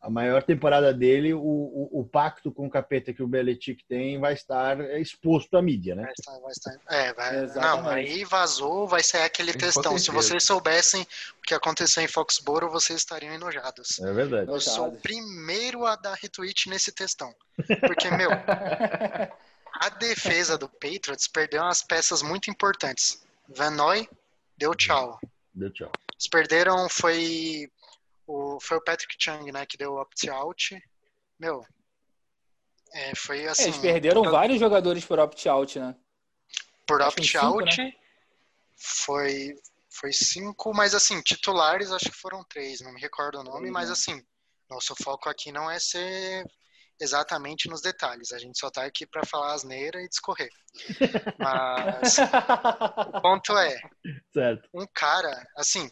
[0.00, 4.18] a maior temporada dele, o, o, o, pacto com o capeta que o Belichick tem
[4.18, 6.04] vai estar exposto à mídia, né?
[6.04, 6.80] Vai estar, vai estar.
[6.88, 9.98] É, vai, não, aí vazou, vai sair aquele tem textão.
[9.98, 13.98] Se vocês soubessem o que aconteceu em Foxborough, vocês estariam enojados.
[13.98, 14.48] É verdade.
[14.48, 17.34] Eu sou o primeiro a dar retweet nesse textão.
[17.80, 18.30] Porque, meu,
[19.74, 23.20] a defesa do Patriots perdeu umas peças muito importantes.
[23.48, 24.08] Van Noy
[24.56, 25.18] deu tchau.
[25.52, 25.90] Deu tchau.
[26.12, 27.68] Eles perderam, foi
[28.28, 30.78] o, foi o Patrick Chung, né, que deu opt-out.
[31.40, 31.64] Meu,
[32.92, 33.64] é, foi assim...
[33.64, 35.96] Eles perderam vários jogadores por opt-out, né?
[36.86, 37.92] Por opt-out, né?
[38.76, 39.56] foi,
[39.90, 43.90] foi cinco, mas assim, titulares acho que foram três, não me recordo o nome, mas
[43.90, 44.22] assim,
[44.70, 46.44] nosso foco aqui não é ser
[47.00, 50.50] exatamente nos detalhes, a gente só tá aqui para falar asneira e discorrer.
[51.38, 53.80] Mas o ponto é,
[54.32, 54.68] certo.
[54.74, 55.88] um cara, assim,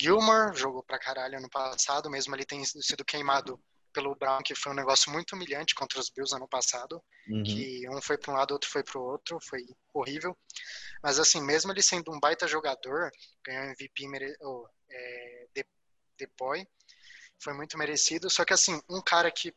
[0.00, 4.72] Gilmore jogou pra caralho ano passado, mesmo ele tem sido queimado pelo Brown, que foi
[4.72, 7.42] um negócio muito humilhante contra os Bills ano passado, uhum.
[7.42, 9.60] que um foi para um lado, outro foi para o outro, foi
[9.92, 10.36] horrível.
[11.02, 13.10] Mas assim, mesmo ele sendo um baita jogador,
[13.44, 14.36] ganhou MVP mere...
[14.42, 15.46] oh, é,
[16.18, 16.66] Depoy,
[17.42, 18.28] foi muito merecido.
[18.28, 19.54] Só que assim, um cara que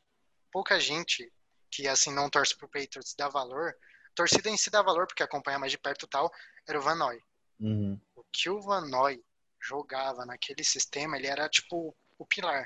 [0.51, 1.31] pouca gente
[1.69, 3.75] que assim não torce pro Patriots dá valor,
[4.15, 6.31] torcida em si dá valor porque acompanha mais de perto tal,
[6.67, 7.19] era o Van Noy.
[7.59, 7.99] Uhum.
[8.15, 9.21] O que o Van Noy
[9.63, 12.65] jogava naquele sistema, ele era tipo o pilar.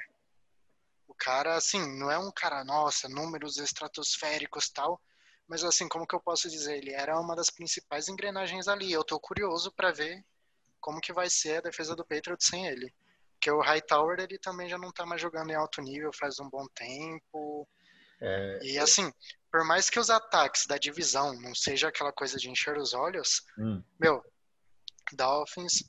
[1.08, 5.02] O cara, assim, não é um cara, nossa, números estratosféricos tal,
[5.48, 6.78] mas assim, como que eu posso dizer?
[6.78, 8.92] Ele era uma das principais engrenagens ali.
[8.92, 10.24] Eu tô curioso para ver
[10.82, 12.94] como que vai ser a defesa do Patriots sem ele.
[13.34, 16.50] Porque o Hightower, ele também já não tá mais jogando em alto nível faz um
[16.50, 17.68] bom tempo.
[18.20, 18.60] É...
[18.64, 19.14] E assim,
[19.50, 23.44] por mais que os ataques da divisão não seja aquela coisa de encher os olhos,
[23.58, 23.82] hum.
[23.98, 24.24] meu,
[25.14, 25.84] Dolphins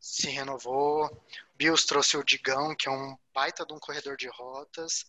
[0.00, 1.08] se renovou,
[1.56, 5.04] Bills trouxe o Digão, que é um baita de um corredor de rotas.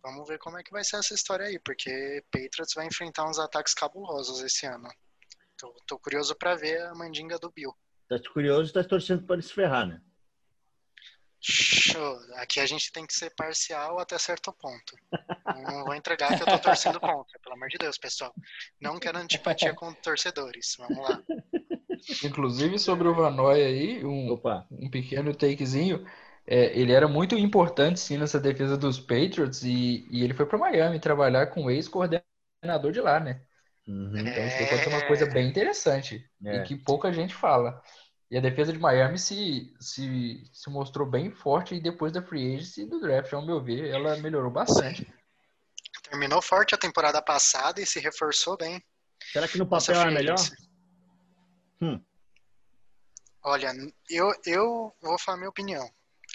[0.00, 3.38] Vamos ver como é que vai ser essa história aí, porque Patriots vai enfrentar uns
[3.38, 4.88] ataques cabulosos esse ano.
[5.56, 7.76] Tô, tô curioso para ver a mandinga do Bill.
[8.08, 10.00] Tá curioso e tá torcendo para se ferrar, né?
[11.40, 12.18] Show.
[12.34, 14.96] Aqui a gente tem que ser parcial até certo ponto.
[15.46, 18.34] Não vou entregar que eu tô torcendo contra, pelo amor de Deus, pessoal.
[18.80, 20.74] Não quero antipatia com torcedores.
[20.78, 21.22] Vamos lá.
[22.24, 24.38] Inclusive sobre o Vanoy aí, um,
[24.70, 26.04] um pequeno takezinho.
[26.46, 30.56] É, ele era muito importante sim nessa defesa dos Patriots e, e ele foi para
[30.56, 33.42] Miami trabalhar com o ex-coordenador de lá, né?
[33.86, 34.16] Uhum.
[34.16, 36.56] Então isso ser uma coisa bem interessante é.
[36.56, 37.82] e que pouca gente fala.
[38.30, 42.54] E a defesa de Miami se, se, se mostrou bem forte e depois da free
[42.54, 45.06] agency e do draft, ao meu ver, ela melhorou bastante.
[46.10, 48.82] Terminou forte a temporada passada e se reforçou bem.
[49.32, 50.36] Será que no papel é melhor?
[51.80, 52.02] Hum.
[53.44, 53.72] Olha,
[54.10, 55.88] eu, eu vou falar minha opinião.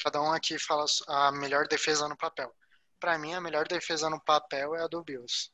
[0.04, 2.54] Cada um aqui fala a melhor defesa no papel.
[3.00, 5.52] Para mim, a melhor defesa no papel é a do Bills.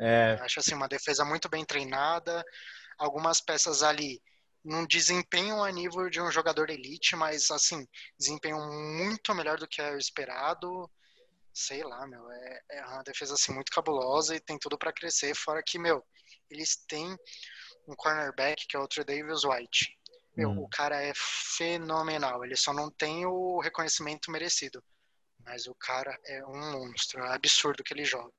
[0.00, 0.36] É.
[0.40, 2.42] Acho assim, uma defesa muito bem treinada,
[2.98, 4.20] algumas peças ali
[4.64, 7.86] não desempenham a nível de um jogador elite, mas assim,
[8.18, 8.60] desempenham
[8.96, 10.90] muito melhor do que é esperado.
[11.52, 15.34] Sei lá, meu, é, é uma defesa assim muito cabulosa e tem tudo para crescer,
[15.34, 16.02] fora que, meu,
[16.48, 17.16] eles têm
[17.86, 19.98] um cornerback que é o Davis White.
[20.36, 20.62] Meu, hum.
[20.62, 22.44] o cara é fenomenal.
[22.44, 24.82] Ele só não tem o reconhecimento merecido.
[25.44, 27.22] Mas o cara é um monstro.
[27.24, 28.32] É absurdo que ele joga.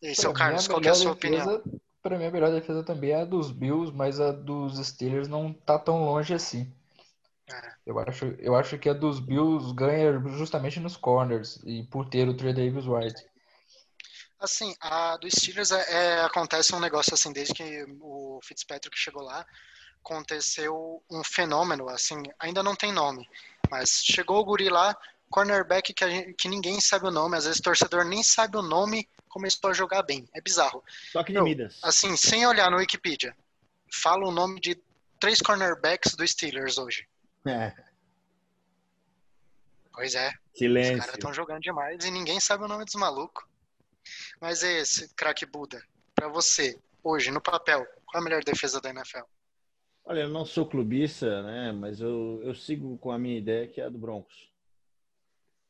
[0.00, 1.80] E seu Carlos, qual é a sua defesa, opinião?
[2.02, 5.52] Para mim, a melhor defesa também é a dos Bills, mas a dos Steelers não
[5.52, 6.72] tá tão longe assim.
[7.50, 7.72] É.
[7.86, 12.28] Eu, acho, eu acho que a dos Bills ganha justamente nos corners e por ter
[12.28, 13.27] o Trey Davis White.
[14.40, 19.22] Assim, a do Steelers é, é, acontece um negócio assim, desde que o Fitzpatrick chegou
[19.22, 19.44] lá,
[20.00, 23.28] aconteceu um fenômeno, assim, ainda não tem nome,
[23.68, 24.96] mas chegou o guri lá,
[25.28, 28.62] cornerback que, gente, que ninguém sabe o nome, às vezes o torcedor nem sabe o
[28.62, 30.28] nome, começou a jogar bem.
[30.34, 30.82] É bizarro.
[31.12, 31.78] Toque de Midas.
[31.82, 33.36] Assim, sem olhar no Wikipedia,
[33.92, 34.80] fala o nome de
[35.20, 37.06] três cornerbacks do Steelers hoje.
[37.46, 37.74] É.
[39.92, 40.32] Pois é.
[40.54, 40.94] Silêncio.
[40.94, 43.44] Os caras estão jogando demais e ninguém sabe o nome dos malucos.
[44.40, 45.82] Mas é esse, craque Buda,
[46.14, 49.24] para você, hoje, no papel, qual a melhor defesa da NFL?
[50.04, 51.72] Olha, eu não sou clubista, né?
[51.72, 54.50] Mas eu, eu sigo com a minha ideia, que é a do Broncos.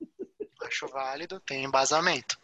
[0.63, 2.39] Acho válido, tem embasamento.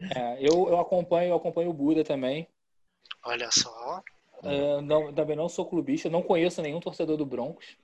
[0.00, 2.48] É, eu, eu acompanho, eu acompanho o Buda também.
[3.24, 4.02] Olha só.
[4.42, 7.76] É, não, também não sou clubista, não conheço nenhum torcedor do Broncos.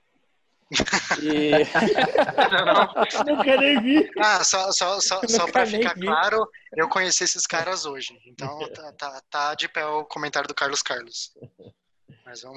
[1.21, 1.51] E...
[3.25, 4.09] não, Nunca nem vi.
[4.17, 6.05] Ah, só, só, só, só pra ficar vi.
[6.05, 8.17] claro, eu conheci esses caras hoje.
[8.25, 11.33] Então tá, tá, tá, de pé o comentário do Carlos Carlos.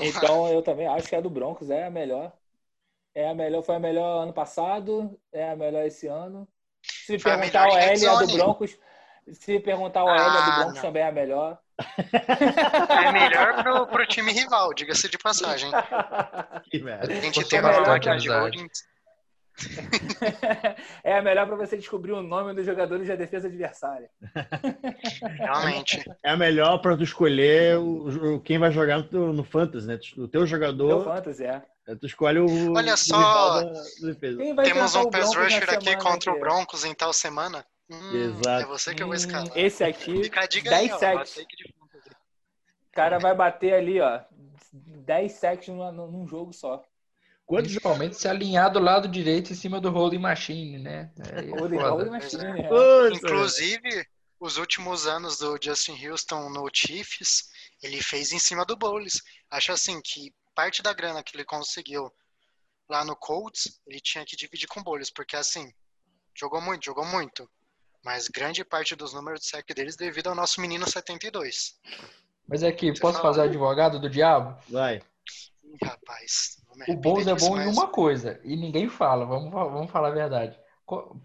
[0.00, 0.50] então lá.
[0.50, 2.32] eu também acho que a do Broncos é a melhor.
[3.14, 6.48] É a melhor, foi a melhor ano passado, é a melhor esse ano.
[6.82, 8.78] Se foi perguntar o L, a do Broncos.
[9.32, 11.58] Se perguntar a do ah, Broncos também é a melhor.
[12.88, 15.70] É melhor pro, pro time rival, diga-se de passagem.
[16.70, 17.12] Que merda.
[17.12, 18.30] A gente tem uma de
[21.04, 24.10] é a melhor para você descobrir o nome dos jogadores da defesa adversária.
[25.38, 26.02] Realmente.
[26.24, 29.98] É a melhor para tu escolher o, quem vai jogar no, no Fantasy, né?
[30.18, 31.00] O teu jogador.
[31.00, 31.62] O Fantasy, é.
[31.86, 31.94] é.
[31.94, 32.74] Tu escolhe o.
[32.74, 33.62] Olha só.
[34.64, 37.64] Temos um pass rusher aqui contra o Broncos em tal semana.
[37.90, 38.62] Hum, Exato.
[38.62, 39.56] É você que eu vou escalar.
[39.56, 41.36] Esse aqui, Fica 10 sacks.
[41.36, 44.20] O cara vai bater ali, ó,
[44.72, 46.82] 10 sacks num, num jogo só.
[47.44, 51.12] Quando Principalmente se alinhar do lado direito em cima do holding machine, né?
[51.18, 53.12] É, holding, holding machine, é.
[53.12, 54.06] Inclusive,
[54.40, 57.50] os últimos anos do Justin Houston no Chiefs,
[57.82, 59.20] ele fez em cima do Bowles.
[59.50, 62.10] Acho assim que parte da grana que ele conseguiu
[62.88, 65.70] lá no Colts, ele tinha que dividir com o Bowles, porque assim,
[66.34, 67.48] jogou muito, jogou muito
[68.04, 71.74] mas grande parte dos números de sec deles devido ao nosso menino 72.
[72.46, 74.58] Mas é que, posso fazer advogado do diabo?
[74.68, 75.00] Vai.
[75.82, 76.58] Rapaz.
[76.88, 77.66] O Bowles é bom mas...
[77.66, 80.58] em uma coisa, e ninguém fala, vamos, vamos falar a verdade.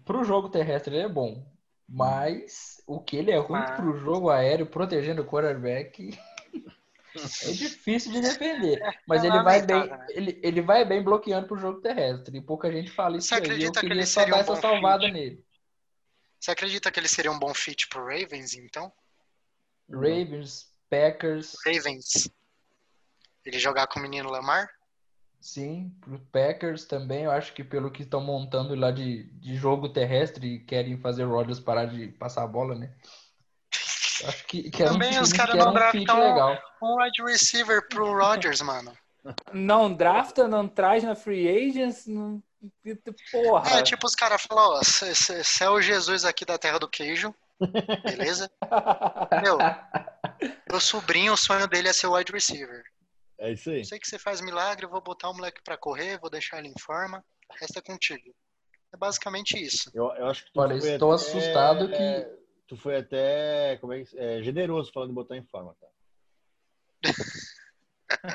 [0.04, 1.44] Pro jogo terrestre ele é bom,
[1.86, 3.72] mas o que ele é ruim mas...
[3.72, 6.18] pro jogo aéreo, protegendo o quarterback...
[7.12, 8.80] É difícil de defender.
[9.04, 10.06] Mas é ele, vai bem, né?
[10.10, 12.38] ele, ele vai bem bloqueando pro jogo terrestre.
[12.38, 13.40] E pouca gente fala isso Você aí.
[13.40, 15.12] acredita Eu que ele só dar um essa salvada fit?
[15.12, 15.44] nele.
[16.40, 18.90] Você acredita que ele seria um bom fit pro Ravens, então?
[19.90, 22.30] Ravens, Packers, Ravens.
[23.44, 24.68] Ele jogar com o menino Lamar?
[25.40, 27.24] sim, pro Packers também.
[27.24, 31.24] Eu acho que pelo que estão montando lá de, de jogo terrestre e querem fazer
[31.24, 32.92] o Rodgers parar de passar a bola, né?
[34.24, 36.58] Acho que, que Também um os caras não um draftam-.
[36.82, 38.92] Um wide receiver pro Rodgers, mano.
[39.52, 42.42] Não drafta, não traz na free agents, não...
[43.32, 43.78] porra.
[43.78, 47.34] É, tipo, os caras falam, ó, você é o Jesus aqui da terra do queijo,
[48.04, 48.50] beleza?
[49.42, 49.58] Meu,
[50.70, 52.82] meu sobrinho, o sonho dele é ser wide receiver.
[53.38, 53.84] É isso aí.
[53.84, 56.68] Sei que você faz milagre, eu vou botar o moleque pra correr, vou deixar ele
[56.68, 58.34] em forma, o resto é contigo.
[58.92, 59.90] É basicamente isso.
[59.94, 63.92] Eu, eu acho que tu Olha, foi estou até- assustado que Tu foi até como
[63.92, 65.88] é, é, generoso falando de botar em forma, tá?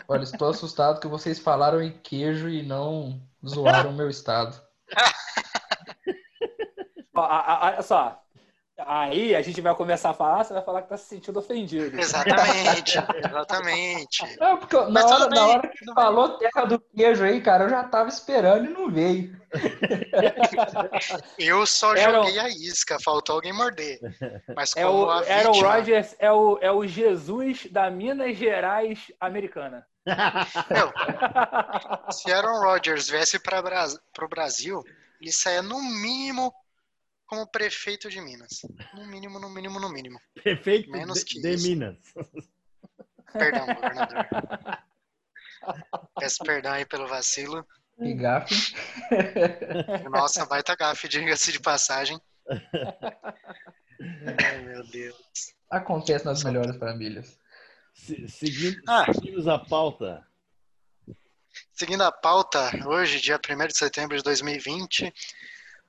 [0.07, 4.59] Olha, estou assustado que vocês falaram em queijo e não zoaram o meu estado.
[7.13, 8.24] Olha só.
[8.77, 11.97] Aí a gente vai começar a falar, você vai falar que tá se sentindo ofendido.
[11.97, 14.37] Exatamente, exatamente.
[14.37, 17.63] Não, porque na Mas hora, na bem, hora que falou terra do queijo aí, cara,
[17.65, 19.33] eu já tava esperando e não veio.
[21.39, 23.99] Eu só Aaron- joguei a isca, faltou alguém morder.
[24.55, 29.11] Mas É o a Aaron vítima, Rodgers é o, é o Jesus da Minas Gerais
[29.19, 29.85] americana.
[30.05, 30.91] meu,
[32.11, 34.83] se Aaron Rodgers viesse para o Brasil,
[35.21, 36.53] ele saia no mínimo
[37.25, 38.61] como prefeito de Minas.
[38.93, 40.19] No mínimo, no mínimo, no mínimo.
[40.35, 41.67] Prefeito Menos de, que de isso.
[41.67, 41.97] Minas.
[43.33, 44.27] Perdão, governador.
[46.19, 47.65] Peço perdão aí pelo vacilo.
[47.97, 48.55] Que gafe.
[50.09, 52.19] Nossa, baita gafe, diga-se de passagem.
[54.43, 55.53] Ai, meu Deus.
[55.69, 57.37] Acontece nas melhores famílias.
[57.93, 59.05] Se- seguindo, Ah.
[59.13, 60.25] seguimos a pauta.
[61.73, 65.11] Seguindo a pauta, hoje, dia 1 de setembro de 2020,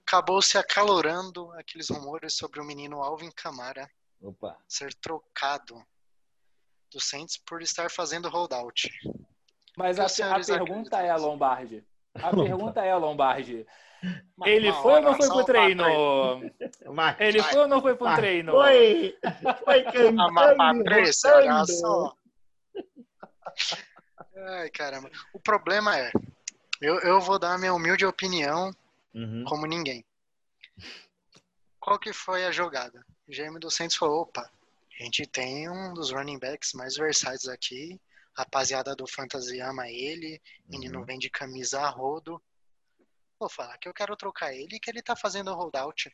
[0.07, 3.91] acabou se acalorando aqueles rumores sobre o menino Alvin Kamara
[4.23, 4.57] Opa.
[4.69, 5.85] ser trocado
[6.93, 8.89] do Saints por estar fazendo holdout.
[9.77, 11.15] Mas Que a, a pergunta é?
[11.17, 11.85] Lombardi.
[12.15, 13.67] A pergunta é, Lombardi.
[14.45, 15.85] Ele uma foi ou não foi pro treino?
[17.19, 18.53] Ele foi ou não foi pro treino?
[18.53, 19.19] Foi!
[19.65, 21.73] Foi A cantando, Patrícia, olha rotando.
[21.73, 22.17] só.
[24.37, 25.11] Ai, caramba.
[25.33, 26.13] O problema é,
[26.81, 28.71] eu, eu vou dar a minha humilde opinião
[29.17, 29.45] Uhum.
[29.45, 30.05] como ninguém.
[31.81, 33.03] Qual que foi a jogada?
[33.27, 37.49] O GM do Saints falou, opa, a gente tem um dos running backs mais versáteis
[37.49, 37.99] aqui,
[38.37, 41.05] rapaziada do Fantasy ama ele, menino Uhum.
[41.07, 42.43] vem de camisa a rodo.
[43.39, 46.13] Vou falar que eu quero trocar ele e que ele tá fazendo holdout,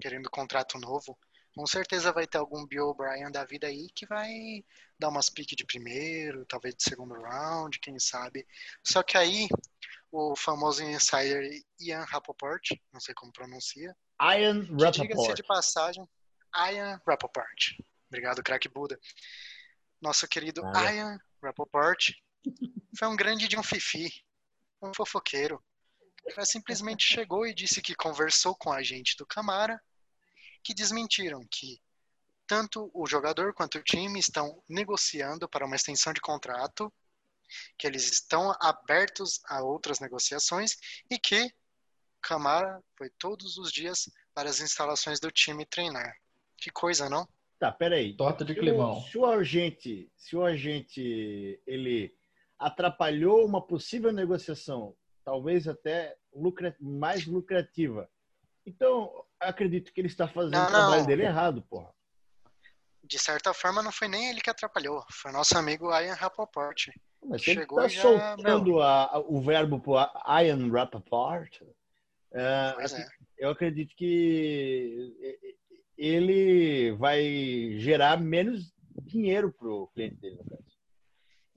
[0.00, 1.18] querendo contrato novo.
[1.56, 4.64] Com certeza vai ter algum Bill O'Brien da vida aí que vai
[4.98, 8.46] dar umas piques de primeiro, talvez de segundo round, quem sabe.
[8.84, 9.48] Só que aí,
[10.10, 11.48] o famoso insider
[11.80, 15.34] Ian Rapoport, não sei como pronuncia, Ian Rappaport.
[15.34, 16.08] de passagem,
[16.54, 17.76] Ian Rapoport.
[18.08, 18.98] Obrigado, craque Buda.
[20.00, 20.92] Nosso querido Nada.
[20.92, 22.12] Ian Rapoport
[22.98, 24.10] foi um grande de um fifi,
[24.82, 25.62] um fofoqueiro.
[26.30, 29.80] Cara simplesmente chegou e disse que conversou com a gente do Camara,
[30.64, 31.80] que desmentiram que
[32.46, 36.92] tanto o jogador quanto o time estão negociando para uma extensão de contrato,
[37.76, 40.76] que eles estão abertos a outras negociações
[41.10, 41.52] e que
[42.20, 46.14] Camara foi todos os dias para as instalações do time treinar.
[46.56, 47.28] Que coisa, não?
[47.58, 48.16] Tá, peraí.
[48.16, 49.00] Torta de climão.
[49.02, 52.14] Se o agente, se o agente ele
[52.58, 58.08] atrapalhou uma possível negociação, talvez até lucra, mais lucrativa,
[58.66, 61.06] então acredito que ele está fazendo Não, o trabalho não.
[61.06, 61.92] dele errado, porra.
[63.02, 66.88] De certa forma, não foi nem ele que atrapalhou, foi nosso amigo Ian Rapoport.
[67.24, 71.60] Mas se ele Chegou está já, soltando a- a- o verbo para Ian Rappaport,
[72.32, 73.06] é, Pois é.
[73.38, 75.36] eu acredito que
[75.96, 80.62] ele vai gerar menos dinheiro pro cliente dele, no caso.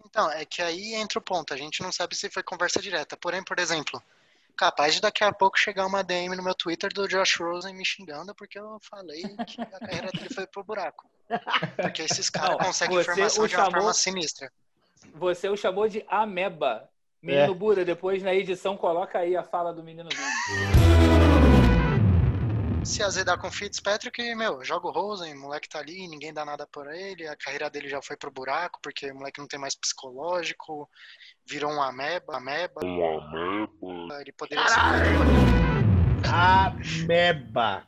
[0.06, 1.54] Então, é que aí entra o ponto.
[1.54, 3.16] A gente não sabe se foi conversa direta.
[3.16, 4.02] Porém, por exemplo,
[4.58, 7.86] capaz de daqui a pouco chegar uma DM no meu Twitter do Josh Rosen me
[7.86, 11.10] xingando porque eu falei que a carreira dele foi pro buraco.
[11.82, 14.52] Porque esses caras conseguem informação de uma chamou- forma sinistra.
[15.14, 16.90] Você o chamou de ameba.
[17.22, 17.56] Menino É.
[17.56, 20.22] Buda, depois na edição coloca aí a fala do meninozinho.
[22.84, 26.66] Se azedar com Fitzpatrick, meu, joga o Rosen, o moleque tá ali, ninguém dá nada
[26.66, 29.76] por ele, a carreira dele já foi pro buraco, porque o moleque não tem mais
[29.76, 30.90] psicológico,
[31.46, 32.82] virou um ameba, ameba.
[34.20, 34.80] Ele poderia ser
[36.28, 37.88] Ameba.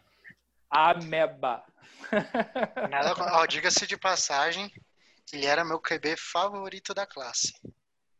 [0.69, 1.63] Ameba.
[2.91, 4.71] Nada, ó, diga-se de passagem,
[5.33, 7.53] ele era meu QB favorito da classe.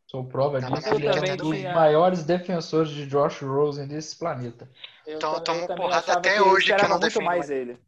[0.07, 0.93] Sou prova disso.
[0.93, 4.70] Ele é um dos maiores defensores de Josh Rosen desse planeta.
[5.05, 7.80] Eu, então, eu tomo porrada até hoje que, que eu não defendo mais ele.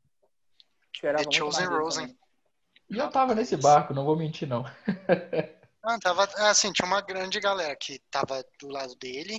[0.93, 2.17] Esperava The Chosen Rosen.
[2.89, 4.63] E eu tava nesse barco, não vou mentir, não.
[5.84, 9.38] Não, tava, assim, tinha uma grande galera que tava do lado dele.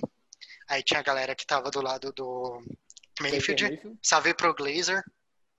[0.69, 2.63] Aí tinha a galera que tava do lado do
[3.19, 3.63] Mayfield.
[3.65, 3.99] Mayfield.
[4.01, 5.03] Salve pro Glazer,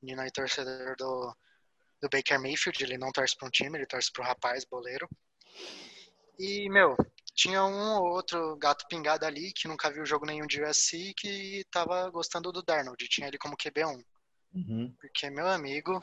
[0.00, 1.36] menino aí torcedor do,
[2.00, 2.82] do Baker Mayfield.
[2.82, 5.08] Ele não torce pra um time, ele torce pro rapaz, boleiro.
[6.38, 6.96] E, meu,
[7.34, 11.64] tinha um ou outro gato pingado ali que nunca viu jogo nenhum de USC que
[11.70, 13.08] tava gostando do Darnold.
[13.08, 14.02] Tinha ele como QB1.
[14.54, 14.94] Uhum.
[15.00, 16.00] Porque, meu amigo,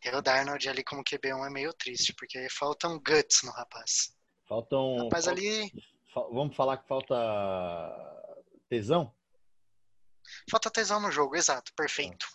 [0.00, 4.14] ter o Darnold ali como QB1 é meio triste, porque faltam guts no rapaz.
[4.48, 4.98] Faltam.
[5.04, 5.70] Rapaz ali.
[6.14, 7.14] Vamos falar que falta
[8.68, 9.12] tesão?
[10.50, 12.26] Falta tesão no jogo, exato, perfeito.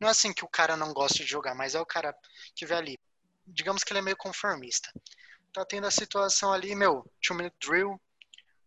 [0.00, 2.14] Não é assim que o cara não gosta de jogar, mas é o cara
[2.54, 2.98] que vê ali.
[3.46, 4.90] Digamos que ele é meio conformista.
[5.52, 8.00] Tá tendo a situação ali, meu, two minute drill,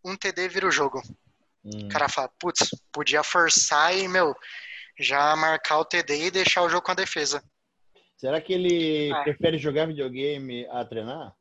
[0.04, 1.02] um TD vira o jogo.
[1.64, 1.86] Hum.
[1.86, 4.36] O cara fala, putz, podia forçar e, meu,
[5.00, 7.44] já marcar o TD e deixar o jogo com a defesa.
[8.16, 9.24] Será que ele é.
[9.24, 11.36] prefere jogar videogame a treinar?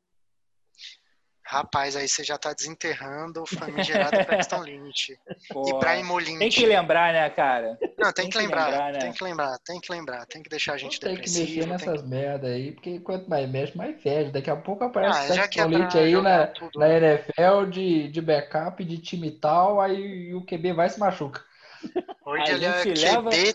[1.48, 5.16] Rapaz, aí você já tá desenterrando o famigerado Paxton Lynch.
[5.30, 6.38] e Primo Lynch.
[6.40, 7.78] Tem que lembrar, né, cara?
[7.96, 8.98] Não, tem, tem que, lembrar, lembrar né?
[8.98, 12.02] tem que lembrar, tem que lembrar, tem que deixar a gente Tem que mexer nessas
[12.02, 12.08] que...
[12.08, 14.32] merda aí, porque quanto mais mexe, mais fede.
[14.32, 18.84] Daqui a pouco aparece ah, Paxton Lynch aí na, tudo, na NFL de, de backup,
[18.84, 21.44] de time tal, aí o QB vai se machuca.
[22.26, 23.30] Hoje a ele é leva...
[23.30, 23.54] QB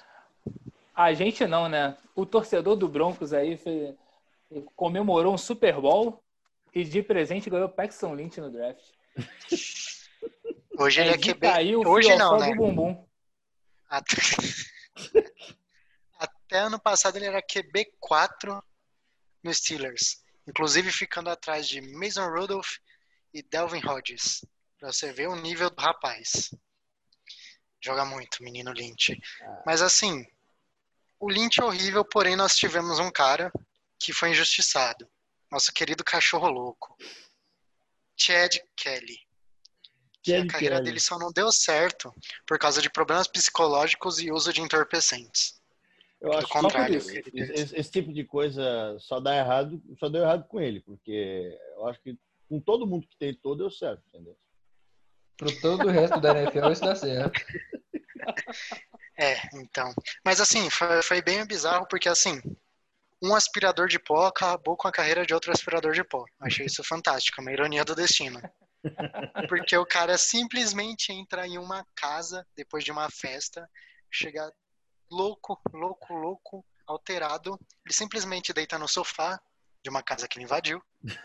[0.95, 1.97] a gente não, né?
[2.15, 3.93] O torcedor do Broncos aí fez,
[4.77, 6.20] comemorou um Super Bowl
[6.73, 8.85] e de presente ganhou Paxton Lynch no draft.
[10.77, 11.39] Hoje ele é, é QB.
[11.39, 12.55] Caiu Hoje não, né?
[12.55, 13.05] bumbum.
[13.89, 14.15] Até...
[16.17, 18.61] Até ano passado ele era QB4
[19.43, 20.23] no Steelers.
[20.47, 22.77] Inclusive ficando atrás de Mason Rudolph
[23.33, 24.45] e Delvin Hodges.
[24.77, 26.53] Pra você ver o nível do rapaz.
[27.79, 29.19] Joga muito, menino Lynch.
[29.41, 29.63] Ah.
[29.65, 30.25] Mas assim,
[31.19, 33.51] o Lynch é horrível, porém nós tivemos um cara
[33.99, 35.09] que foi injustiçado.
[35.51, 36.95] Nosso querido cachorro louco.
[38.15, 39.19] Chad Kelly.
[40.25, 40.85] Chad a carreira Kelly.
[40.85, 42.13] dele só não deu certo
[42.47, 45.59] por causa de problemas psicológicos e uso de entorpecentes.
[46.21, 47.03] Eu acho contrário.
[47.03, 51.57] Que esse, esse, tipo de coisa só dá errado, só deu errado com ele, porque
[51.75, 54.37] eu acho que com todo mundo que tentou deu certo, entendeu?
[55.35, 57.39] Pro todo o resto da NFL isso dá certo.
[59.19, 59.93] É, então.
[60.25, 62.41] Mas assim, foi, foi bem bizarro porque assim,
[63.21, 66.25] um aspirador de pó acabou com a carreira de outro aspirador de pó.
[66.39, 68.41] Achei isso fantástico, uma ironia do destino.
[69.47, 73.69] Porque o cara simplesmente entra em uma casa depois de uma festa,
[74.11, 74.51] chega
[75.09, 79.39] louco, louco, louco, alterado, ele simplesmente deita no sofá
[79.83, 80.81] de uma casa que ele invadiu,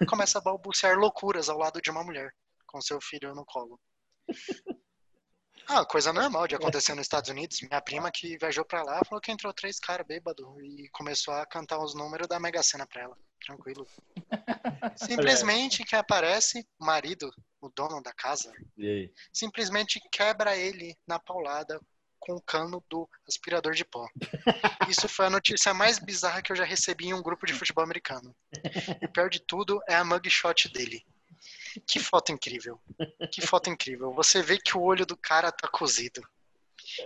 [0.08, 2.30] começa a balbuciar loucuras ao lado de uma mulher
[2.66, 3.80] com seu filho no colo.
[5.68, 7.60] Ah, coisa normal de acontecer nos Estados Unidos.
[7.60, 11.44] Minha prima que viajou pra lá falou que entrou três caras bêbados e começou a
[11.44, 13.18] cantar os números da Mega Sena pra ela.
[13.44, 13.86] Tranquilo.
[14.96, 18.52] Simplesmente que aparece o marido, o dono da casa,
[19.32, 21.80] simplesmente quebra ele na paulada
[22.20, 24.08] com o cano do aspirador de pó.
[24.88, 27.84] Isso foi a notícia mais bizarra que eu já recebi em um grupo de futebol
[27.84, 28.34] americano.
[29.02, 31.04] E pior de tudo é a mugshot dele.
[31.86, 32.80] Que foto incrível.
[33.32, 34.12] Que foto incrível.
[34.14, 36.22] Você vê que o olho do cara tá cozido.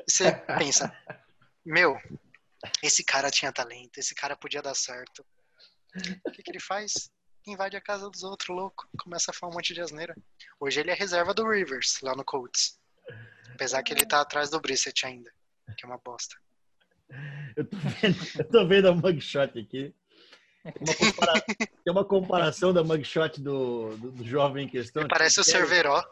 [0.07, 0.95] Você pensa,
[1.65, 1.97] meu,
[2.83, 5.25] esse cara tinha talento, esse cara podia dar certo.
[6.27, 7.11] O que, que ele faz?
[7.47, 8.89] Invade a casa dos outros, louco.
[9.03, 10.15] Começa a falar um monte de asneira.
[10.61, 12.79] Hoje ele é reserva do Rivers, lá no Colts.
[13.55, 15.33] Apesar que ele tá atrás do Brissett ainda,
[15.77, 16.37] que é uma bosta.
[17.57, 19.95] Eu tô vendo, eu tô vendo a mugshot aqui.
[20.63, 21.41] Tem uma, compara...
[21.57, 25.07] Tem uma comparação da mugshot do, do, do jovem em questão.
[25.09, 26.03] Parece o Cerveró.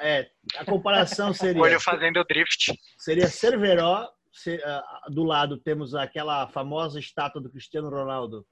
[0.00, 1.62] É, a comparação seria.
[1.62, 2.72] Olho fazendo drift.
[2.98, 8.46] Seria Cerveró, se, uh, do lado temos aquela famosa estátua do Cristiano Ronaldo,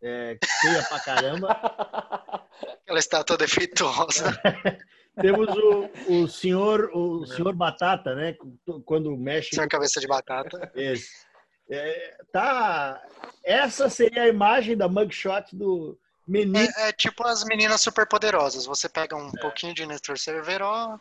[0.00, 1.48] é, feia pra caramba.
[2.82, 4.40] Aquela estátua defeituosa.
[5.20, 5.90] temos o,
[6.22, 8.36] o senhor o senhor Batata, né?
[8.84, 9.54] Quando mexe.
[9.54, 10.70] Senhor Cabeça de Batata.
[10.74, 11.25] Esse.
[11.68, 13.02] É, tá.
[13.42, 16.58] Essa seria a imagem da mugshot do menino.
[16.58, 18.66] É, é tipo as meninas superpoderosas.
[18.66, 19.40] Você pega um é.
[19.40, 20.98] pouquinho de Nestor Cerveró,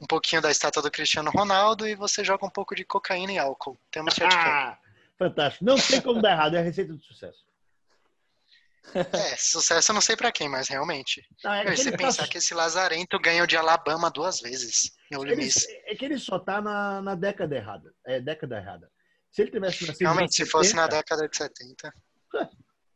[0.00, 3.38] um pouquinho da estátua do Cristiano Ronaldo e você joga um pouco de cocaína e
[3.38, 3.76] álcool.
[3.90, 4.78] Temos ah,
[5.18, 5.64] Fantástico.
[5.64, 7.46] Não tem como dar errado, é a receita do sucesso.
[8.94, 11.26] É, sucesso eu não sei para quem, mas realmente.
[11.44, 12.28] Não, é você pensar tá...
[12.28, 14.96] que esse Lazarento ganhou de Alabama duas vezes.
[15.10, 17.92] Ele, é que ele só tá na, na década errada.
[18.06, 18.90] É década errada.
[19.38, 20.00] Se ele tivesse nascido.
[20.00, 21.94] Realmente, se 70, fosse na década de 70.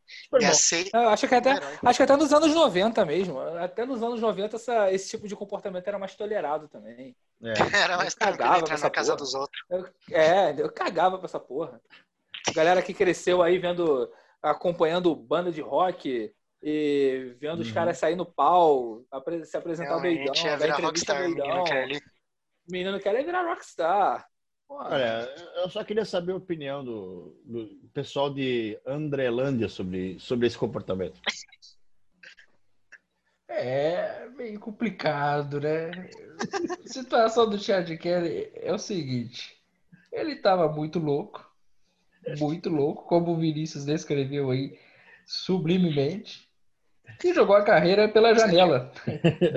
[0.05, 0.53] Super bom.
[0.53, 0.89] Ser...
[0.93, 3.39] Eu acho que, até, acho que até nos anos 90 mesmo.
[3.39, 7.15] Até nos anos 90 essa, esse tipo de comportamento era mais tolerado também.
[7.41, 7.53] É.
[7.81, 9.63] Era mais cagava pra na casa dos outros.
[9.69, 11.81] Eu, é, eu cagava pra essa porra.
[12.53, 16.29] Galera que cresceu aí vendo, acompanhando banda de rock
[16.61, 17.61] e vendo uhum.
[17.61, 19.01] os caras sair no pau,
[19.45, 21.47] se apresentar Realmente, doidão, dar entrevista rockstar, doidão.
[21.47, 22.01] Menino quer,
[22.67, 24.27] menino quer virar rockstar.
[24.69, 30.57] Olha, eu só queria saber a opinião do, do pessoal de Andrelândia sobre, sobre esse
[30.57, 31.19] comportamento.
[33.47, 35.91] É meio complicado, né?
[36.83, 39.55] A situação do Chad Kelly é o seguinte:
[40.11, 41.45] ele tava muito louco,
[42.39, 44.79] muito louco, como o Vinícius descreveu aí
[45.25, 46.49] sublimemente
[47.23, 48.91] e jogou a carreira pela janela.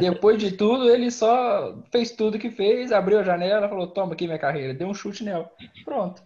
[0.00, 4.26] Depois de tudo, ele só fez tudo que fez, abriu a janela, falou: Toma aqui
[4.26, 5.50] minha carreira, deu um chute nela.
[5.84, 6.22] Pronto.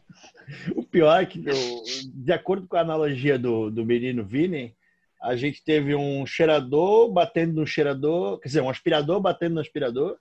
[0.74, 4.74] O pior é que, de acordo com a analogia do, do menino Vini,
[5.22, 10.16] a gente teve um cheirador batendo no cheirador, quer dizer, um aspirador batendo no aspirador,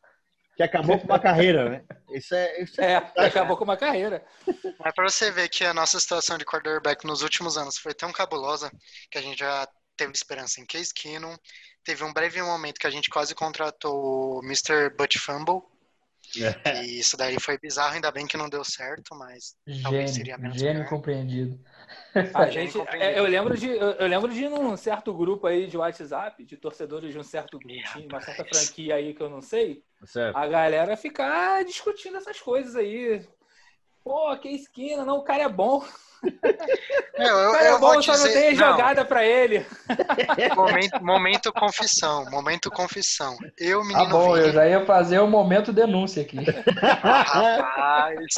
[0.60, 1.84] que acabou com uma carreira, né?
[2.12, 4.22] Isso é, isso é, é acabou com uma carreira.
[4.78, 8.12] Mas para você ver que a nossa situação de quarterback nos últimos anos foi tão
[8.12, 8.70] cabulosa
[9.10, 9.66] que a gente já
[10.00, 11.36] teve esperança em Case Keenum.
[11.84, 14.90] Teve um breve momento que a gente quase contratou o Mr.
[14.98, 15.62] Butch Fumble.
[16.38, 16.84] É.
[16.86, 20.38] E isso daí foi bizarro, ainda bem que não deu certo, mas gênio, talvez seria
[20.38, 20.90] menos Gênio pior.
[20.90, 21.60] compreendido.
[22.36, 26.46] A gente, é, eu lembro de eu lembro de um certo grupo aí de WhatsApp,
[26.46, 30.36] de torcedores de um certo grupo, uma certa franquia aí que eu não sei, certo.
[30.38, 33.28] a galera ficar discutindo essas coisas aí.
[34.04, 35.84] Pô, que esquina, não, o cara é bom.
[37.18, 38.28] Meu, eu, cara, eu bom, só dizer...
[38.28, 39.66] não tem jogada para ele.
[40.56, 43.38] Momento, momento confissão, momento confissão.
[43.58, 44.02] Eu, menino.
[44.02, 44.48] Ah, bom, Vini...
[44.48, 46.38] eu já ia fazer o um momento denúncia aqui.
[46.82, 48.34] Rapaz,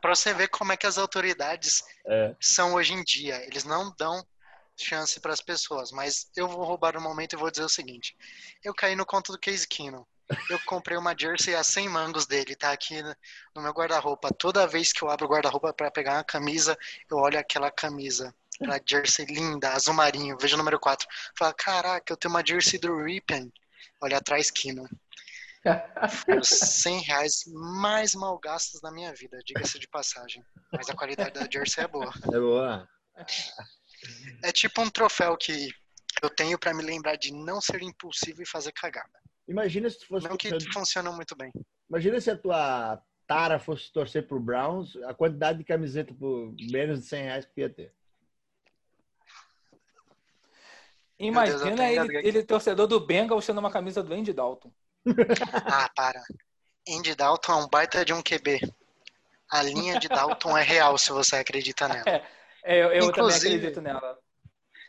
[0.00, 2.34] para você ver como é que as autoridades é.
[2.40, 3.36] são hoje em dia.
[3.46, 4.22] Eles não dão
[4.76, 7.68] chance para as pessoas, mas eu vou roubar o um momento e vou dizer o
[7.68, 8.14] seguinte:
[8.64, 10.04] eu caí no conto do Case Keenum.
[10.50, 13.02] Eu comprei uma jersey a 100 mangos dele, tá aqui
[13.54, 14.30] no meu guarda-roupa.
[14.30, 16.76] Toda vez que eu abro o guarda-roupa para pegar uma camisa,
[17.10, 18.34] eu olho aquela camisa.
[18.60, 21.06] Aquela jersey linda, azul marinho, vejo o número 4.
[21.36, 23.52] Fala, caraca, eu tenho uma jersey do Ripen.
[24.00, 24.88] Olha atrás, Kino.
[26.40, 30.44] Os 100 reais mais mal gastos da minha vida, diga-se de passagem.
[30.72, 32.12] Mas a qualidade da jersey é boa.
[32.32, 32.88] É boa.
[34.42, 35.68] É tipo um troféu que
[36.22, 39.18] eu tenho para me lembrar de não ser impulsivo e fazer cagada.
[39.48, 40.28] Imagina se fosse.
[40.28, 41.50] Não que funciona muito bem.
[41.88, 47.00] Imagina se a tua tara fosse torcer pro Browns, a quantidade de camiseta por menos
[47.00, 47.94] de 100 reais que ia ter.
[51.18, 54.72] Imagina Deus, ele, ele, torcedor do Bengals sendo uma camisa do Andy Dalton.
[55.66, 56.22] Ah, para.
[56.88, 58.60] Andy Dalton é um baita de um QB.
[59.50, 62.04] A linha de Dalton é real, se você acredita nela.
[62.06, 62.24] É,
[62.64, 64.18] é eu, eu também acredito nela.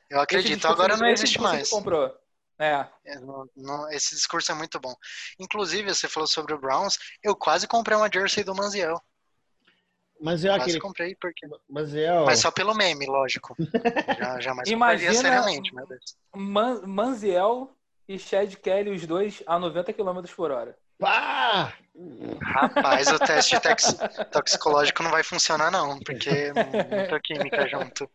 [0.10, 1.70] Eu acredito, agora não existe mais.
[1.70, 2.14] comprou.
[2.60, 2.86] É.
[3.05, 4.93] é esse discurso é muito bom.
[5.39, 9.01] Inclusive, você falou sobre o Browns, eu quase comprei uma jersey do Manziel.
[10.22, 10.80] Mas é aquele...
[10.80, 11.47] comprei porque.
[11.70, 13.55] Mas, é, mas só pelo meme, lógico.
[14.20, 16.18] já, jamais Imagina seriamente, meu Deus.
[16.36, 17.74] Man Manziel
[18.05, 20.78] e Chad Kelly, os dois, a 90 km por hora.
[20.99, 21.74] Pá!
[22.43, 23.55] Rapaz, o teste
[24.32, 28.10] toxicológico não vai funcionar, não, porque muita química junto.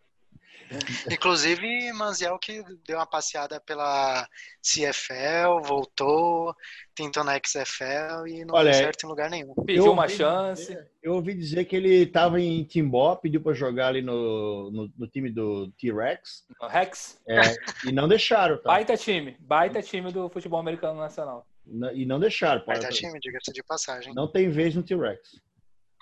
[1.11, 4.27] Inclusive, Manziel que deu uma passeada pela
[4.63, 6.55] CFL, voltou,
[6.95, 9.55] tentou na XFL e não Olha, deu certo em lugar nenhum.
[9.67, 10.67] Pediu uma chance.
[10.67, 14.93] Dizer, eu ouvi dizer que ele estava em Timbó, pediu para jogar ali no, no,
[14.97, 16.47] no time do T-Rex.
[16.69, 17.21] Rex?
[17.29, 17.41] É,
[17.89, 18.57] e não deixaram.
[18.59, 18.71] Tá?
[18.71, 21.47] Baita time, baita time do futebol americano nacional.
[21.95, 22.65] E não deixaram.
[22.67, 24.15] Baita time, diga-se de passagem.
[24.15, 25.41] Não tem vez no T-Rex.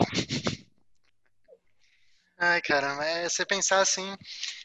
[2.45, 4.17] Ai, cara, é você pensar assim.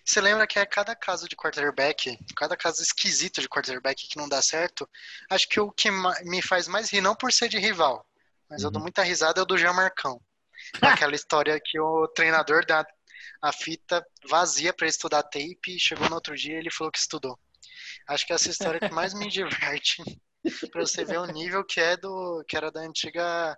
[0.04, 4.28] Você lembra que é cada caso de quarterback, cada caso esquisito de quarterback que não
[4.28, 4.90] dá certo.
[5.30, 5.92] Acho que o que
[6.24, 8.04] me faz mais rir, não por ser de rival,
[8.50, 8.70] mas uhum.
[8.70, 8.86] eu dou uhum.
[8.86, 10.20] muita risada, é o do Jean Marcão.
[10.82, 12.84] Aquela história que o treinador dá
[13.44, 17.38] a fita vazia para estudar tape e chegou no outro dia ele falou que estudou.
[18.08, 20.02] Acho que é essa história que mais me diverte
[20.72, 23.56] para você ver o nível que é do que era da antiga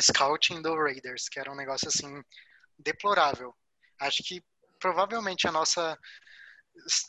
[0.00, 2.22] scouting do Raiders, que era um negócio assim
[2.78, 3.54] deplorável.
[4.00, 4.42] Acho que
[4.78, 5.98] provavelmente a nossa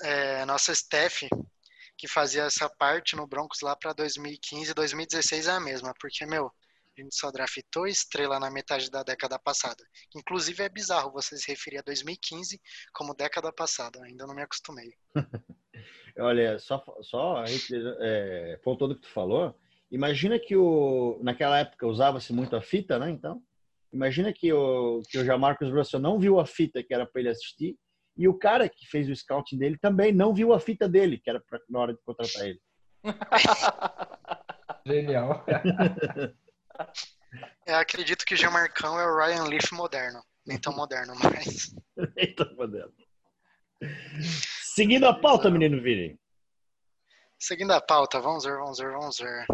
[0.03, 1.28] é, nossa staff
[1.97, 6.49] que fazia essa parte no Broncos lá para 2015, 2016 é a mesma, porque meu,
[6.97, 9.84] a gente só draftou estrela na metade da década passada.
[10.15, 12.59] Inclusive é bizarro você se referir a 2015
[12.93, 14.93] como década passada, ainda não me acostumei.
[16.17, 17.43] Olha, só só
[18.01, 19.57] é, faltou do que tu falou.
[19.91, 23.09] Imagina que o naquela época usava-se muito a fita, né?
[23.09, 23.41] Então
[23.92, 27.30] Imagina que o, que o Jamarcus Russell não viu a fita que era para ele
[27.30, 27.76] assistir
[28.16, 31.30] E o cara que fez o scouting dele também não viu a fita dele, que
[31.30, 32.62] era pra, na hora de contratar ele.
[34.86, 35.46] Genial.
[37.66, 40.24] Eu acredito que o Marcão é o Ryan Leaf moderno.
[40.46, 41.76] Nem tão moderno, mas.
[42.16, 42.94] Nem tão moderno.
[44.64, 46.20] Seguindo a pauta, menino Vini.
[47.38, 49.46] Seguindo a pauta, vamos ver, vamos ver, vamos ver.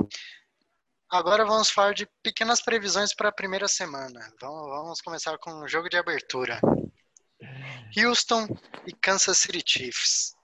[1.10, 4.20] Agora vamos falar de pequenas previsões para a primeira semana.
[4.42, 6.60] Vamos, vamos começar com o jogo de abertura.
[7.96, 8.48] Houston
[8.88, 10.36] e Kansas City Chiefs.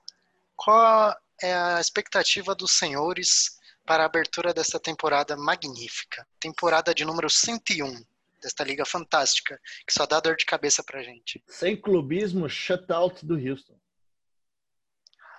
[0.56, 6.26] Qual é a expectativa dos senhores para a abertura desta temporada magnífica?
[6.40, 8.06] Temporada de número 101
[8.42, 11.44] desta liga fantástica, que só dá dor de cabeça pra gente.
[11.48, 13.80] Sem clubismo, shutout do Houston.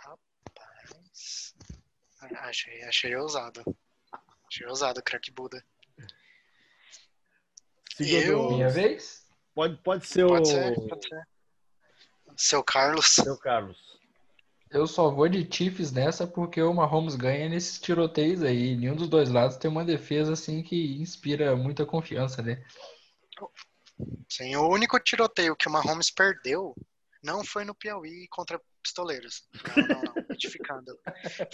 [0.04, 1.54] Rapaz.
[2.20, 3.62] Achei, achei ousado.
[4.52, 5.64] Achei ousado, crack Buda.
[7.98, 8.50] Eu...
[8.50, 9.24] Minha vez?
[9.54, 10.52] Pode, pode ser pode o.
[10.52, 11.28] Ser, pode ser.
[12.36, 13.06] Seu Carlos.
[13.06, 13.78] Seu Carlos.
[14.70, 18.76] Eu só vou de Chiefs nessa porque o Mahomes ganha nesses tiroteios aí.
[18.76, 22.62] Nenhum dos dois lados tem uma defesa assim que inspira muita confiança, né?
[24.28, 26.74] Sim, o único tiroteio que o Mahomes perdeu
[27.22, 29.48] não foi no Piauí contra pistoleiros.
[29.76, 30.14] Não, não, não.
[30.28, 30.98] Retificando.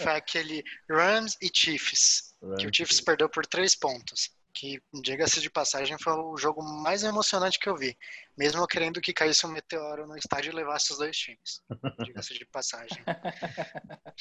[0.01, 5.49] Foi aquele Rams e Chiefs, que o Chiefs perdeu por três pontos que, diga-se de
[5.49, 7.97] passagem, foi o jogo mais emocionante que eu vi.
[8.37, 11.61] Mesmo eu querendo que caísse um meteoro no estádio e levasse os dois times.
[12.03, 12.97] Diga-se de passagem.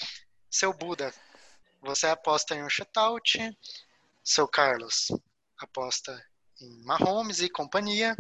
[0.51, 1.13] Seu Buda,
[1.83, 3.39] você aposta em um shutout.
[4.23, 5.09] Seu Carlos
[5.59, 6.25] aposta
[6.61, 8.17] em Mahomes e companhia.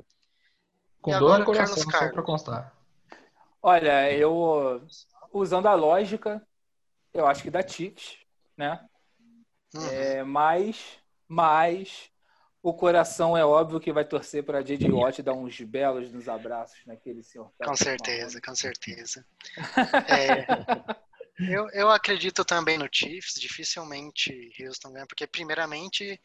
[1.01, 2.78] Com e dor no coração, Carlos só para constar.
[3.63, 4.87] Olha, eu
[5.33, 6.47] usando a lógica,
[7.13, 8.19] eu acho que dá Chiefs,
[8.57, 8.89] né?
[9.75, 9.87] Uhum.
[9.87, 12.11] É, mas mas
[12.63, 14.91] o coração é óbvio que vai torcer para J.J.
[14.91, 17.53] Watt dar uns belos nos abraços naquele senhor.
[17.63, 19.25] Com certeza, com certeza.
[20.09, 20.47] É,
[21.39, 26.21] eu, eu acredito também no Chiefs, dificilmente Houston ganha, porque primeiramente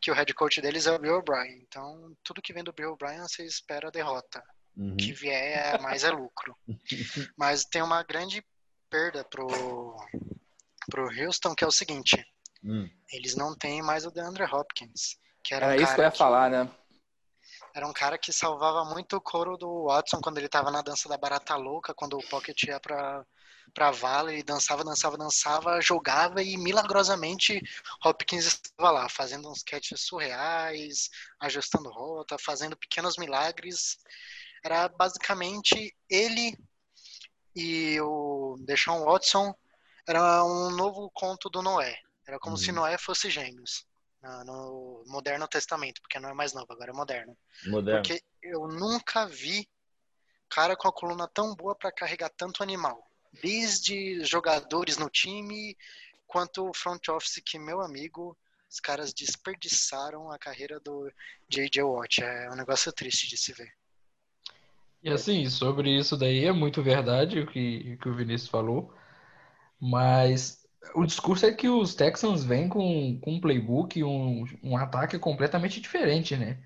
[0.00, 2.92] que o head coach deles é o Bill O'Brien, então tudo que vem do Bill
[2.92, 4.42] O'Brien você espera a derrota.
[4.76, 4.96] Uhum.
[4.96, 6.54] que vier mais é lucro.
[7.36, 8.44] Mas tem uma grande
[8.90, 9.96] perda pro,
[10.90, 12.22] pro Houston, que é o seguinte,
[12.66, 12.90] Hum.
[13.12, 15.16] Eles não têm mais o DeAndre Hopkins.
[15.42, 16.68] Que era, era um isso que eu ia que, falar, né?
[17.72, 21.08] Era um cara que salvava muito o couro do Watson quando ele tava na dança
[21.08, 23.24] da barata louca, quando o Pocket ia pra,
[23.72, 27.62] pra vala e dançava, dançava, dançava, jogava e milagrosamente
[28.04, 31.08] Hopkins estava lá, fazendo uns catches surreais,
[31.38, 33.98] ajustando rota, fazendo pequenos milagres.
[34.64, 36.56] Era basicamente ele
[37.54, 39.54] e o Deshaun Watson
[40.06, 41.96] era um novo conto do Noé.
[42.26, 42.62] Era como uhum.
[42.62, 43.86] se Noé fosse gêmeos
[44.44, 47.36] no Moderno Testamento, porque não é mais novo, agora é moderno.
[47.66, 48.02] moderno.
[48.02, 49.68] Porque eu nunca vi
[50.48, 53.08] cara com a coluna tão boa para carregar tanto animal.
[53.42, 55.76] Desde jogadores no time,
[56.26, 58.36] quanto o front office que, meu amigo,
[58.68, 61.10] os caras desperdiçaram a carreira do
[61.48, 61.82] J.J.
[61.82, 62.22] Watt.
[62.22, 63.72] É um negócio triste de se ver.
[65.02, 68.92] E assim, sobre isso daí é muito verdade o que, que o Vinícius falou,
[69.80, 75.18] mas o discurso é que os Texans vêm com, com um playbook, um, um ataque
[75.18, 76.58] completamente diferente, né?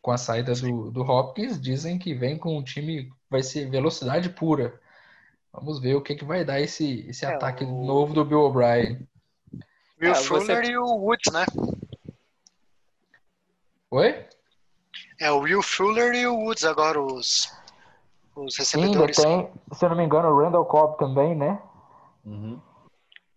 [0.00, 4.28] Com a saída do, do Hopkins, dizem que vem com um time vai ser velocidade
[4.30, 4.80] pura.
[5.52, 7.84] Vamos ver o que, que vai dar esse, esse é, ataque o...
[7.84, 9.06] novo do Bill O'Brien.
[10.00, 10.72] Will é, Fuller você...
[10.72, 11.46] e o Woods, né?
[13.90, 14.26] Oi?
[15.20, 17.52] É o Will Fuller e o Woods agora os,
[18.36, 19.16] os recebedores.
[19.16, 21.60] Sim, tem, se eu não me engano, o Randall Cobb também, né?
[22.24, 22.60] Uhum.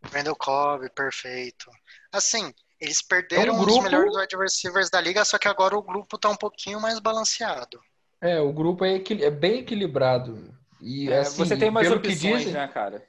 [0.04, 1.70] Randall Cobb, perfeito.
[2.12, 3.80] Assim, eles perderam é um, grupo...
[3.80, 6.80] um dos melhores wide receivers da liga, só que agora o grupo tá um pouquinho
[6.80, 7.80] mais balanceado.
[8.22, 10.54] É, o grupo é, é bem equilibrado.
[10.82, 13.04] E, é, assim, você tem mais opções, que dizem, né, cara?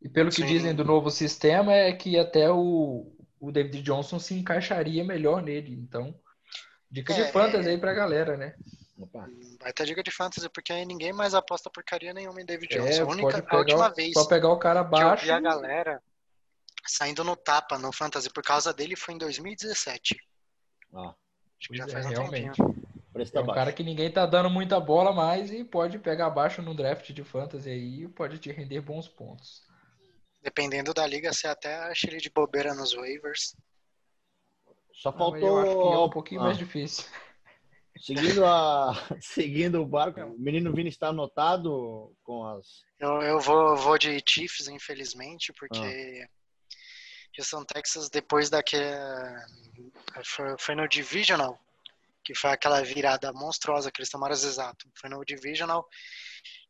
[0.00, 0.46] E pelo que Sim.
[0.46, 5.72] dizem do novo sistema é que até o, o David Johnson se encaixaria melhor nele.
[5.72, 6.14] Então,
[6.90, 8.54] dica de é, fantasy aí pra galera, né?
[9.00, 9.28] Opa.
[9.60, 12.78] Vai ter dica de fantasy, porque aí ninguém mais aposta porcaria nenhuma em David é,
[12.78, 13.02] Johnson.
[13.02, 15.24] a, única, a última vez só pegar o cara baixo.
[15.24, 16.02] que eu vi a galera
[16.86, 20.16] saindo no tapa no Fantasy por causa dele foi em 2017.
[20.92, 21.14] Ah,
[21.58, 22.60] Acho que já é, faz um realmente.
[23.34, 26.74] É um cara que ninguém tá dando muita bola mais e pode pegar abaixo no
[26.74, 29.62] draft de fantasy aí e pode te render bons pontos.
[30.42, 33.54] Dependendo da liga, você até acha ele de bobeira nos waivers.
[34.92, 35.92] Só faltou.
[35.92, 36.44] é um pouquinho ah.
[36.44, 37.04] mais difícil.
[37.98, 42.84] Seguindo, a, seguindo o barco, o menino Vini está anotado com as.
[42.98, 46.28] Eu, eu vou, vou de Chiefs, infelizmente, porque ah.
[47.38, 48.84] Houston, Texas, depois daquele.
[50.24, 51.58] Foi, foi no Divisional
[52.24, 54.88] que foi aquela virada monstruosa que eles tomaram exato.
[54.94, 55.88] Foi no Divisional,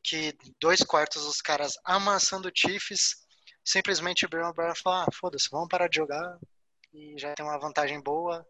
[0.02, 3.26] que dois quartos os caras amassando o Chiefs,
[3.64, 6.38] simplesmente o Brown falou, ah, foda-se, vamos parar de jogar
[6.92, 8.46] e já tem uma vantagem boa.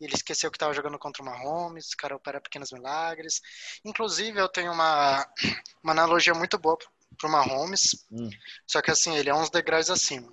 [0.00, 3.40] E ele esqueceu que estava jogando contra o Mahomes, o cara opera pequenos milagres.
[3.84, 5.26] Inclusive, eu tenho uma,
[5.82, 6.76] uma analogia muito boa
[7.16, 8.28] para o Mahomes, hum.
[8.66, 10.32] só que assim, ele é uns degraus acima.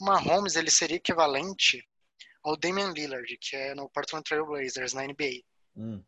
[0.00, 1.84] O Mahomes, ele seria equivalente
[2.42, 5.42] ao Damian Lillard, que é no Portland Trail Blazers, na NBA.
[5.76, 6.02] Hum.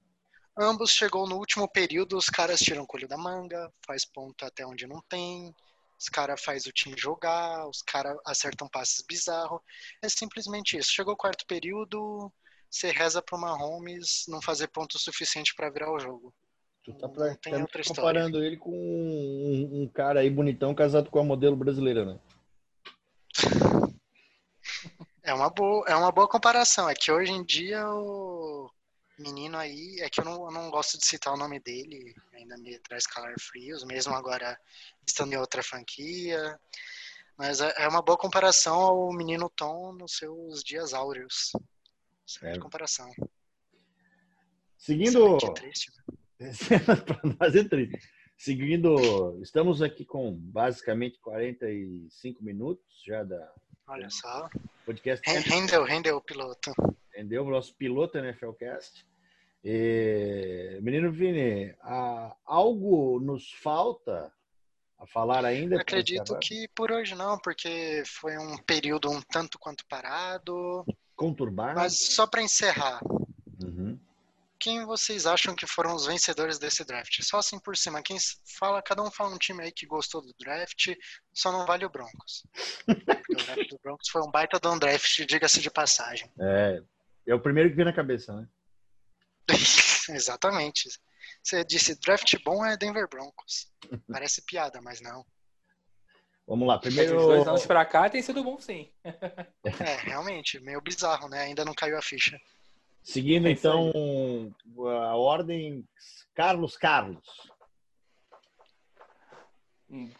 [0.58, 4.66] Ambos chegou no último período, os caras tiram o colho da manga, faz ponto até
[4.66, 5.54] onde não tem,
[5.98, 9.60] os caras faz o time jogar, os caras acertam passes bizarros.
[10.02, 10.92] É simplesmente isso.
[10.92, 12.32] Chegou o quarto período,
[12.70, 16.32] você reza pro Mahomes não fazer ponto suficiente para virar o jogo.
[16.84, 17.50] Tu tá pra, tá
[17.86, 22.20] comparando ele com um, um, cara aí bonitão casado com a modelo brasileira, né?
[25.22, 26.88] É uma boa, é uma boa comparação.
[26.88, 28.70] É que hoje em dia o
[29.18, 32.56] menino aí, é que eu não, eu não gosto de citar o nome dele, ainda
[32.56, 34.58] me traz calar frios, mesmo agora
[35.06, 36.58] estando em outra franquia.
[37.36, 41.52] Mas é, é uma boa comparação ao menino Tom nos seus dias áureos.
[42.42, 42.58] É.
[42.58, 43.10] comparação.
[44.76, 45.36] Seguindo.
[45.36, 46.16] É triste, né?
[47.38, 47.98] nós é triste.
[48.36, 53.52] Seguindo, estamos aqui com basicamente 45 minutos já da.
[53.86, 54.48] Olha só.
[54.86, 55.28] Podcast.
[55.28, 56.72] Rendeu, rendeu o piloto.
[57.12, 59.06] Rendeu o nosso piloto NFLcast.
[59.62, 61.74] E, menino Vini,
[62.46, 64.32] algo nos falta
[64.98, 65.80] a falar ainda?
[65.80, 70.84] Acredito que por hoje não, porque foi um período um tanto quanto parado.
[71.20, 71.78] Conturbado.
[71.78, 72.98] Mas só para encerrar,
[73.62, 74.00] uhum.
[74.58, 77.20] quem vocês acham que foram os vencedores desse draft?
[77.22, 78.16] Só assim por cima, quem
[78.58, 80.96] fala, cada um fala um time aí que gostou do draft,
[81.30, 82.46] só não vale o Broncos.
[82.86, 86.32] Porque o draft do Broncos foi um baita de um draft, diga-se de passagem.
[86.40, 86.82] É,
[87.26, 88.48] é o primeiro que vem na cabeça, né?
[90.08, 90.88] Exatamente.
[91.42, 93.70] Você disse draft bom é Denver Broncos.
[94.10, 95.22] Parece piada, mas não.
[96.46, 97.16] Vamos lá, primeiro.
[97.16, 98.90] Os dois anos pra cá tem sido bom, sim.
[99.04, 101.42] é, realmente, meio bizarro, né?
[101.42, 102.40] Ainda não caiu a ficha.
[103.02, 103.92] Seguindo, é então,
[105.02, 105.86] a ordem,
[106.34, 107.24] Carlos Carlos.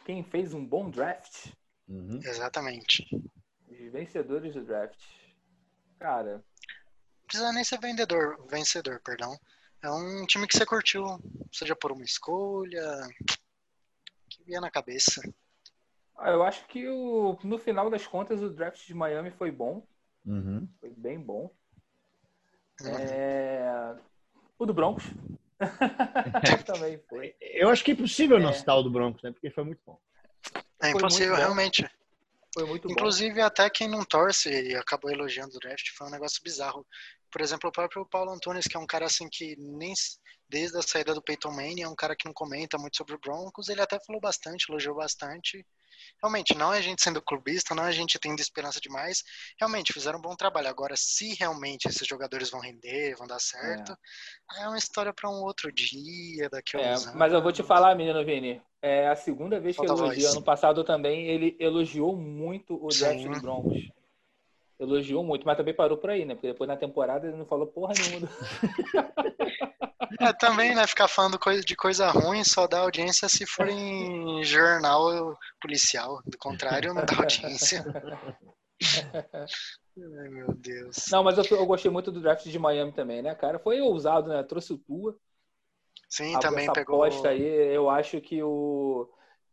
[0.05, 1.53] Quem fez um bom draft?
[1.89, 2.21] Uhum.
[2.25, 3.09] Exatamente.
[3.69, 4.99] Os vencedores do draft.
[5.99, 6.43] Cara,
[7.27, 9.39] precisa nem ser vendedor, vencedor, perdão.
[9.83, 11.05] É um time que você curtiu,
[11.53, 12.83] seja por uma escolha,
[14.29, 15.23] que vinha na cabeça.
[16.21, 19.83] Ah, eu acho que o, no final das contas o draft de Miami foi bom.
[20.27, 20.69] Uhum.
[20.79, 21.51] Foi bem bom.
[22.83, 22.99] Uhum.
[22.99, 23.97] É...
[24.59, 25.05] O do Broncos.
[26.67, 27.35] Também foi.
[27.41, 28.41] Eu acho que é impossível é.
[28.41, 29.33] não citar o do Broncos, né?
[29.33, 29.99] Porque foi muito bom.
[30.83, 31.89] É impossível, realmente.
[32.53, 33.47] Foi muito Inclusive, bom.
[33.47, 36.87] até quem não torce e acabou elogiando o draft, foi um negócio bizarro.
[37.31, 39.95] Por exemplo, o próprio Paulo Antunes, que é um cara assim que nem
[40.51, 43.19] desde a saída do Peyton Manning é um cara que não comenta muito sobre o
[43.19, 45.65] Broncos, ele até falou bastante, elogiou bastante.
[46.21, 49.23] Realmente, não é a gente sendo clubista, não é a gente tendo esperança demais.
[49.59, 50.69] Realmente, fizeram um bom trabalho.
[50.69, 53.97] Agora, se realmente esses jogadores vão render, vão dar certo,
[54.59, 57.17] é, é uma história para um outro dia, daqui a é, uns anos.
[57.17, 60.31] Mas eu vou te falar, menino Vini, é a segunda vez que elogia.
[60.31, 63.91] Ano passado também ele elogiou muito o draft do Broncos
[64.81, 66.35] elogiou muito, mas também parou por aí, né?
[66.35, 68.29] Porque depois na temporada ele não falou porra nenhuma.
[70.19, 70.87] É, também, né?
[70.87, 76.21] Ficar falando de coisa ruim só dá audiência se for em jornal policial.
[76.27, 77.85] Do contrário, não dá audiência.
[78.83, 81.07] Ai, meu Deus.
[81.11, 83.59] Não, mas eu, eu, gostei muito do draft de Miami também, né, cara?
[83.59, 84.43] Foi ousado, né?
[84.43, 85.17] Trouxe o Tua.
[86.09, 87.05] Sim, também essa pegou.
[87.05, 89.09] aposta aí, eu acho que o.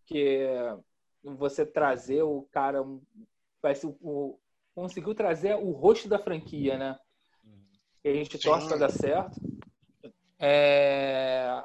[0.05, 0.47] que
[1.23, 2.83] você trazer o cara.
[3.61, 4.39] Vai ser o,
[4.73, 6.99] conseguiu trazer o rosto da franquia, né?
[8.01, 9.39] Que a gente torce para dar certo.
[10.39, 11.63] É...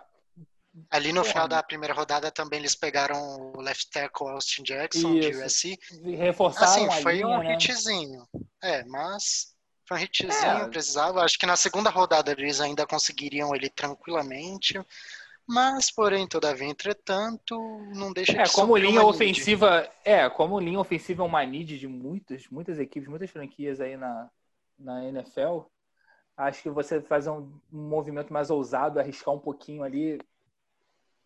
[0.91, 5.31] Ali no final da primeira rodada também eles pegaram o left tackle Austin Jackson Isso.
[5.31, 5.79] de USC.
[6.17, 7.55] Reforçaram assim, foi linha, um né?
[7.55, 8.27] hitzinho.
[8.63, 9.55] É, mas
[9.87, 10.69] foi um hitzinho, é.
[10.69, 11.23] precisava.
[11.23, 14.81] Acho que na segunda rodada eles ainda conseguiriam ele tranquilamente.
[15.47, 17.59] Mas, porém, todavia, entretanto,
[17.95, 21.89] não deixa é, de como linha ofensiva É, como linha ofensiva é uma need de
[21.89, 24.31] muitas, muitas equipes, muitas franquias aí na,
[24.79, 25.63] na NFL,
[26.37, 30.21] acho que você fazer um, movimento mais ousado, arriscar um pouquinho ali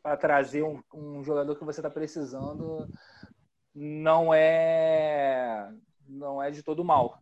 [0.02, 2.88] para trazer um, um, jogador que você está precisando,
[3.74, 5.72] não é
[6.08, 7.20] não é de todo mal.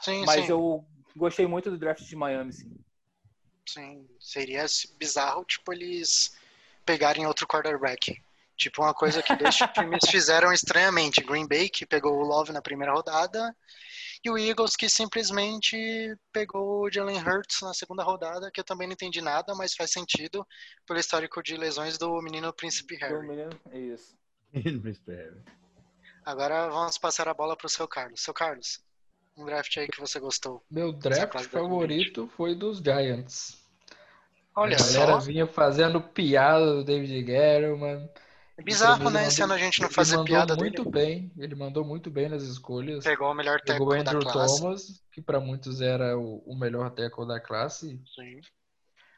[0.00, 0.50] Sim, Mas sim.
[0.50, 0.84] eu
[1.16, 2.76] gostei muito do draft de Miami, sim.
[3.68, 4.64] Sim, seria
[4.98, 6.36] bizarro, tipo, eles
[6.84, 8.20] pegarem outro quarterback.
[8.56, 11.22] Tipo, uma coisa que dois times fizeram estranhamente.
[11.22, 13.56] Green Bay, que pegou o Love na primeira rodada,
[14.22, 18.86] E o Eagles que simplesmente pegou o Jalen Hurts na segunda rodada, que eu também
[18.86, 20.46] não entendi nada, mas faz sentido
[20.86, 23.26] pelo histórico de lesões do menino Príncipe Harry.
[23.26, 24.14] menino, isso.
[24.52, 25.40] Príncipe Harry.
[26.24, 28.20] Agora vamos passar a bola para o seu Carlos.
[28.20, 28.84] Seu Carlos,
[29.36, 30.62] um draft aí que você gostou.
[30.70, 33.58] Meu draft favorito foi dos Giants.
[34.54, 35.20] Olha a galera só.
[35.20, 37.78] vinha fazendo piada do David Guerrero,
[38.60, 39.26] É bizarro, né?
[39.26, 41.06] Esse ano a gente não fazer ele piada mandou muito dele.
[41.06, 43.02] bem, ele mandou muito bem nas escolhas.
[43.02, 44.60] Pegou o melhor Pegou o técnico da Andrew classe.
[44.60, 47.98] Thomas, que para muitos era o, o melhor tackle da classe.
[48.14, 48.40] Sim.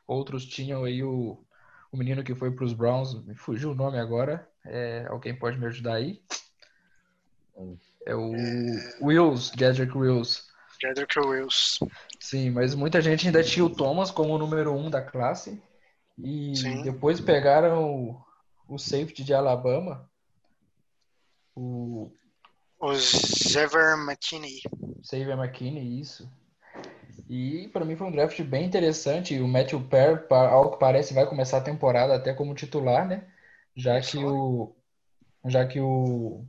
[0.07, 1.45] Outros tinham aí o,
[1.91, 4.49] o menino que foi para os Browns, me fugiu o nome agora.
[4.65, 6.23] É, alguém pode me ajudar aí?
[8.07, 8.33] É o
[9.01, 10.45] Wills, Jedrick Wills.
[10.81, 11.81] Jedrick Wills.
[12.21, 15.61] Sim, mas muita gente ainda tinha o Thomas como o número um da classe.
[16.17, 16.83] E Sim.
[16.83, 18.23] depois pegaram
[18.75, 20.11] o, safety de Alabama,
[21.55, 22.13] o
[22.79, 24.61] O Zever McKinney.
[25.05, 26.31] Xavier McKinney, isso.
[27.29, 29.39] E para mim foi um draft bem interessante.
[29.41, 29.87] O Matthew
[30.29, 33.31] pa- ao que parece, vai começar a temporada até como titular, né?
[33.77, 34.75] Já que o
[35.47, 36.45] já que o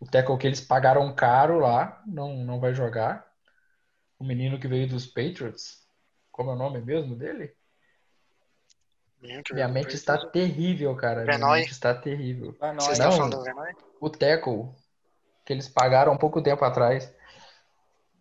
[0.00, 3.26] o tackle que eles pagaram caro lá não não vai jogar.
[4.18, 5.86] O menino que veio dos Patriots,
[6.32, 7.54] como é o nome mesmo dele?
[9.20, 11.24] Minha mente está terrível, cara.
[11.24, 12.56] Minha mente está terrível.
[12.76, 13.72] Vocês estão falando do Venoy?
[14.00, 14.70] O tackle
[15.44, 17.12] que eles pagaram um pouco tempo atrás.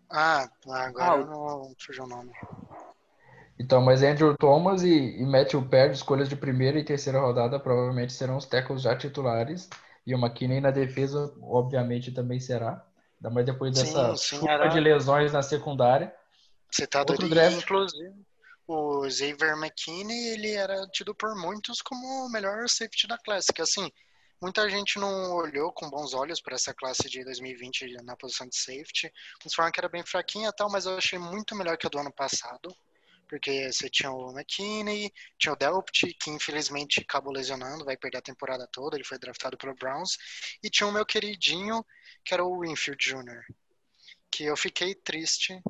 [0.09, 2.31] Ah, agora Ah, eu não fugiu o nome.
[3.59, 8.13] Então, mas Andrew Thomas e, e Matthew Perry, escolhas de primeira e terceira rodada, provavelmente
[8.13, 9.69] serão os tackles já titulares.
[10.05, 12.85] E o McKinney na defesa, obviamente, também será.
[13.17, 16.13] Ainda mais depois Sim, dessa sim, chuva era- de lesões na secundária.
[16.71, 17.63] Citado Outro ali, draft.
[17.63, 18.13] inclusive,
[18.67, 23.61] o Xavier McKinney, ele era tido por muitos como o melhor safety da classe, que
[23.61, 23.89] assim,
[24.41, 28.57] muita gente não olhou com bons olhos para essa classe de 2020 na posição de
[28.57, 29.11] safety.
[29.41, 31.97] Eles falaram que era bem fraquinha tal, mas eu achei muito melhor que a do
[31.97, 32.75] ano passado,
[33.29, 38.21] porque você tinha o McKinney, tinha o Delpt, que infelizmente acabou lesionando, vai perder a
[38.21, 40.17] temporada toda, ele foi draftado pelo Browns,
[40.61, 41.85] e tinha o meu queridinho,
[42.23, 43.41] que era o Winfield Jr.,
[44.29, 45.61] que eu fiquei triste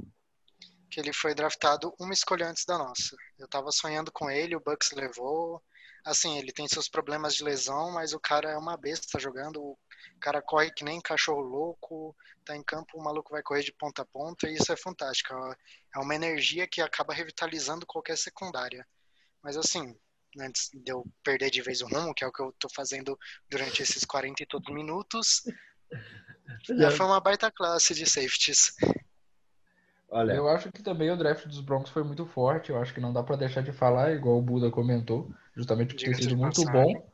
[0.90, 3.16] que ele foi draftado uma escolha antes da nossa.
[3.38, 5.62] Eu tava sonhando com ele, o Bucks levou.
[6.06, 9.62] Assim, ele tem seus problemas de lesão, mas o cara é uma besta jogando.
[9.62, 9.78] O
[10.22, 12.16] cara corre que nem cachorro louco,
[12.46, 15.34] tá em campo, o maluco vai correr de ponta a ponta, e isso é fantástico.
[15.94, 18.88] É uma energia que acaba revitalizando qualquer secundária.
[19.44, 19.96] Mas assim,
[20.40, 23.18] antes de eu perder de vez o rumo, que é o que eu tô fazendo
[23.50, 25.44] durante esses 40 e todos minutos,
[26.80, 28.72] já foi uma baita classe de safeties.
[30.10, 32.72] Olha, Eu acho que também o draft dos Broncos foi muito forte.
[32.72, 35.99] Eu acho que não dá para deixar de falar, igual o Buda comentou, justamente por
[35.99, 36.95] ter Diga-se sido muito passagem.
[36.95, 37.08] bom.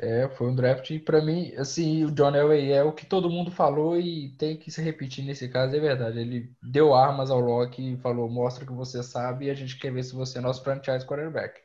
[0.00, 3.28] É, foi um draft, e para mim, assim, o John Elway é o que todo
[3.28, 6.20] mundo falou e tem que se repetir nesse caso, é verdade.
[6.20, 9.92] Ele deu armas ao Locke e falou: mostra que você sabe e a gente quer
[9.92, 11.60] ver se você é nosso franchise quarterback.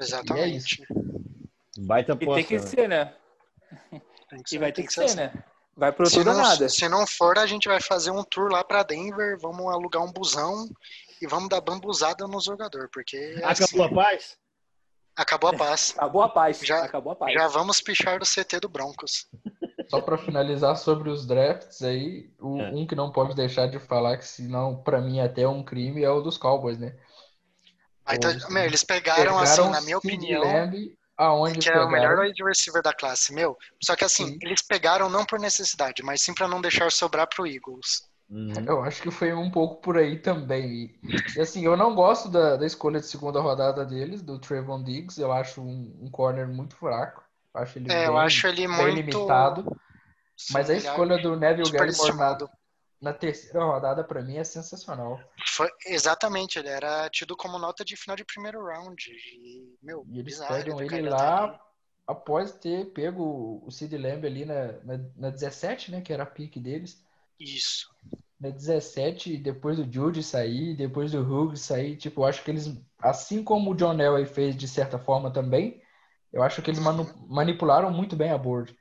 [0.00, 0.82] Exatamente.
[1.78, 3.14] baita E tem que ser, né?
[4.30, 5.16] Tem E vai ter que ser, assim.
[5.16, 5.32] né?
[5.76, 6.68] Vai pro Se não, nada.
[6.68, 10.10] se não for, a gente vai fazer um tour lá pra Denver, vamos alugar um
[10.10, 10.66] busão
[11.20, 14.36] e vamos dar bambuzada no jogador, porque é Acabou assim, a paz?
[15.14, 15.94] acabou a paz.
[15.98, 16.60] Acabou a paz.
[16.60, 17.32] Já- Acabou a paz.
[17.34, 19.26] Já vamos pichar do CT do Broncos.
[19.90, 22.70] Só para finalizar sobre os drafts aí, o- É.
[22.70, 26.02] um que não pode deixar de falar, que senão para mim é até um crime,
[26.02, 26.96] é o dos Cowboys, né?
[28.04, 31.88] Aí tá- meu, eles pegaram, assim, na minha Sid opinião, Lamb, aonde que é o
[31.90, 33.56] melhor wide receiver da classe, meu.
[33.82, 34.38] Só que assim, Sim.
[34.40, 38.08] eles pegaram não por necessidade, mas sim pra não deixar sobrar pro Eagles.
[38.28, 38.64] Uhum.
[38.66, 40.98] Eu acho que foi um pouco por aí também.
[41.36, 45.20] E assim, eu não gosto da, da escolha de segunda rodada deles, do Trevon Diggs.
[45.20, 47.22] Eu acho um, um corner muito fraco.
[47.54, 48.92] Eu acho ele É, eu bem, acho ele bem muito.
[48.92, 49.70] limitado.
[50.48, 52.50] Mas a Sim, ele é escolha do Neville Gallimore na, superestimado.
[53.00, 55.18] Na terceira rodada, para mim, é sensacional.
[55.48, 59.10] Foi, exatamente, ele era tido como nota de final de primeiro round.
[59.10, 61.58] E, meu, E eles bizarro pegam ele lá ali.
[62.06, 66.00] após ter pego o Sid Lamb ali na, na, na 17, né?
[66.00, 67.02] Que era a pique deles.
[67.38, 67.94] Isso.
[68.40, 72.66] Na 17, depois do Judy sair, depois do Hughes sair, tipo, eu acho que eles,
[72.98, 75.82] assim como o John Elway fez de certa forma também,
[76.32, 78.76] eu acho que eles manu- manipularam muito bem a board.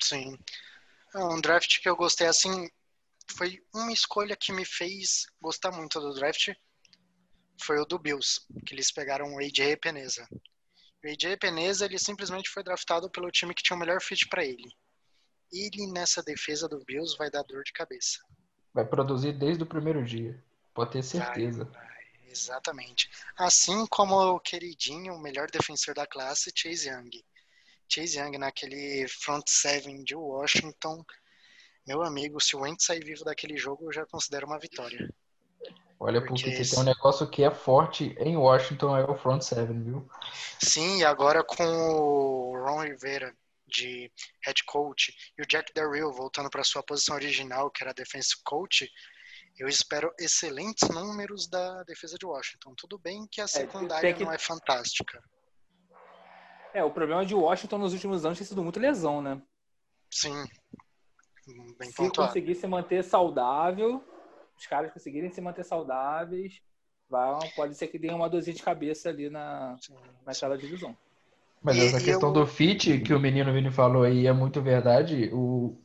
[0.00, 0.38] Sim.
[1.14, 2.68] É Um draft que eu gostei, assim,
[3.36, 6.52] foi uma escolha que me fez gostar muito do draft.
[7.60, 10.26] Foi o do Bills, que eles pegaram o AJ Peneza.
[11.04, 14.44] O AJ Peneza, ele simplesmente foi draftado pelo time que tinha o melhor fit para
[14.44, 14.70] ele.
[15.52, 18.18] Ele, nessa defesa do Bills, vai dar dor de cabeça.
[18.72, 20.42] Vai produzir desde o primeiro dia,
[20.74, 21.64] pode ter certeza.
[21.64, 23.10] Vai, exatamente.
[23.36, 27.10] Assim como o queridinho, o melhor defensor da classe, Chase Young.
[27.88, 31.04] Chase Young naquele front seven de Washington.
[31.88, 35.08] Meu amigo, se o Wentz sair vivo daquele jogo, eu já considero uma vitória.
[35.98, 39.40] Olha, porque, porque você tem um negócio que é forte em Washington, é o front
[39.40, 40.08] seven, viu?
[40.60, 43.34] Sim, e agora com o Ron Rivera
[43.66, 44.12] de
[44.44, 48.86] head coach e o Jack Darrell voltando para sua posição original, que era defensive coach,
[49.58, 52.74] eu espero excelentes números da defesa de Washington.
[52.76, 54.24] Tudo bem que a é, secundária é, que...
[54.24, 55.22] não é fantástica.
[56.74, 59.40] É, o problema de Washington nos últimos anos tem sido muito lesão, né?
[60.10, 60.46] Sim.
[61.78, 62.28] Bem Se pontuado.
[62.28, 64.02] conseguir se manter saudável,
[64.56, 66.60] os caras conseguirem se manter saudáveis,
[67.08, 69.76] vai, pode ser que tenha uma dosinha de cabeça ali na,
[70.26, 70.96] naquela divisão.
[71.62, 72.34] Mas e, essa questão eu...
[72.34, 75.30] do fit que o menino Vini falou aí é muito verdade.
[75.32, 75.76] O,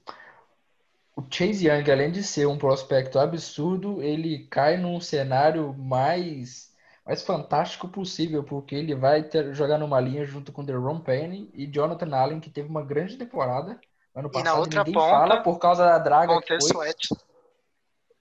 [1.16, 6.74] o Chase Young, além de ser um prospecto absurdo, ele cai num cenário mais,
[7.06, 11.66] mais fantástico possível, porque ele vai ter, jogar numa linha junto com Deron Payne e
[11.66, 13.80] Jonathan Allen, que teve uma grande temporada
[14.16, 14.42] ano passado.
[14.42, 16.94] E na outra ninguém ponta, fala por causa da draga que foi.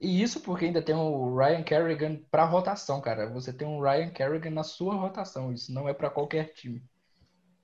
[0.01, 3.31] E isso porque ainda tem o Ryan Kerrigan para rotação, cara.
[3.31, 5.53] Você tem um Ryan Kerrigan na sua rotação.
[5.53, 6.83] Isso não é para qualquer time.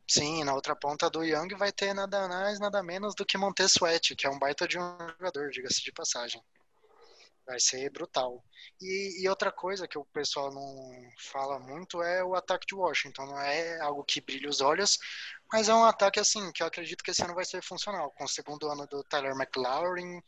[0.09, 3.73] Sim, na outra ponta do Young vai ter nada mais, nada menos do que Montez
[3.73, 6.41] Sweat, que é um baita de um jogador, diga-se de passagem.
[7.45, 8.43] Vai ser brutal.
[8.81, 13.27] E, e, outra coisa que o pessoal não fala muito é o ataque de Washington.
[13.27, 14.99] Não é algo que brilha os olhos,
[15.53, 18.11] mas é um ataque assim que eu acredito que esse ano vai ser funcional.
[18.13, 20.21] Com o segundo ano do Tyler McLaurin,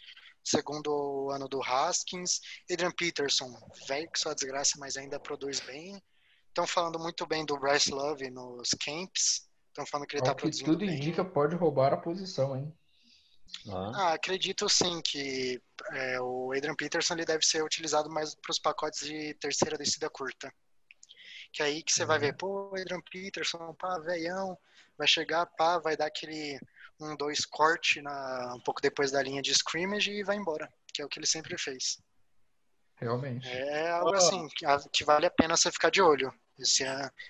[0.42, 2.40] segundo ano do Haskins,
[2.70, 3.50] Adrian Peterson,
[3.86, 6.00] velho que só desgraça, mas ainda produz bem.
[6.48, 9.48] Estão falando muito bem do Bryce Love nos camps.
[9.68, 10.96] Estão falando que ele está produzindo tudo bem.
[10.96, 12.74] indica pode roubar a posição, hein?
[13.68, 13.92] Ah.
[13.94, 15.60] ah acredito sim que
[15.92, 20.08] é, o Adrian Peterson ele deve ser utilizado mais para os pacotes de terceira descida
[20.08, 20.52] curta.
[21.53, 22.09] Que é aí que você uhum.
[22.09, 24.57] vai ver, pô, Adrian Peterson, pá, veião,
[24.96, 26.61] vai chegar, pá, vai dar aquele
[27.01, 31.03] um, dois corte na, um pouco depois da linha de scrimmage e vai embora, que
[31.03, 31.98] é o que ele sempre fez.
[32.96, 33.48] Realmente.
[33.48, 36.32] É algo assim, que, que, vale a pena você ficar de olho.
[36.59, 36.84] Esse,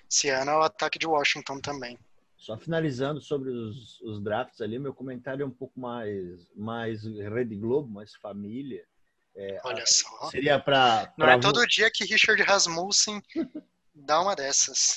[0.09, 1.97] esse ano é o ataque de Washington também.
[2.35, 7.55] Só finalizando sobre os, os drafts ali, meu comentário é um pouu mais, mais Rede
[7.55, 8.83] Globo, mais família.
[9.33, 10.29] É, Olha só.
[10.29, 11.13] Seria para.
[11.17, 13.21] Não é todo dia que Richard Rasmussen
[13.93, 14.95] dá uma dessas.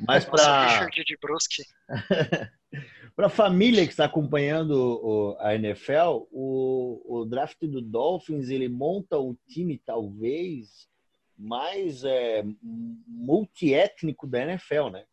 [0.00, 0.66] Mas para.
[0.66, 1.64] Richard de Brusque.
[3.14, 8.70] Para a família que está acompanhando o, a NFL, o, o, draft do Dolphins ele
[8.70, 10.88] monta o time talvez
[11.36, 15.04] mais é, multiétnico da NFL, né?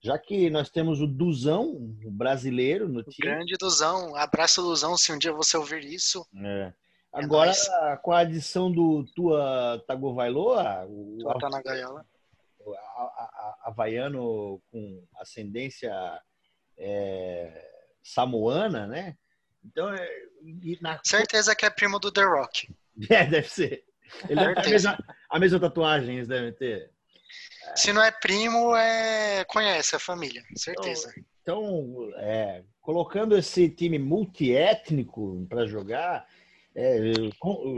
[0.00, 1.70] Já que nós temos o Duzão,
[2.04, 3.26] o brasileiro no o time.
[3.26, 6.26] Grande Duzão, abraço Duzão, se um dia você ouvir isso.
[6.36, 6.72] É.
[7.14, 12.04] é Agora, é com a adição do Tua Tagovailoa, o Tua tá na gaiola.
[13.62, 15.92] Havaiano com ascendência
[16.78, 17.70] é,
[18.02, 19.16] samoana, né?
[19.64, 20.08] Então, é,
[20.80, 21.00] na...
[21.04, 22.68] certeza que é primo do The Rock.
[23.10, 23.84] É, deve ser.
[24.26, 24.98] Ele deve a, mesma,
[25.28, 26.90] a mesma tatuagem eles devem ter.
[27.74, 31.12] Se não é primo, é conhece a família, certeza.
[31.42, 31.62] Então,
[32.08, 36.26] então é, colocando esse time multiétnico para jogar,
[36.74, 37.12] é,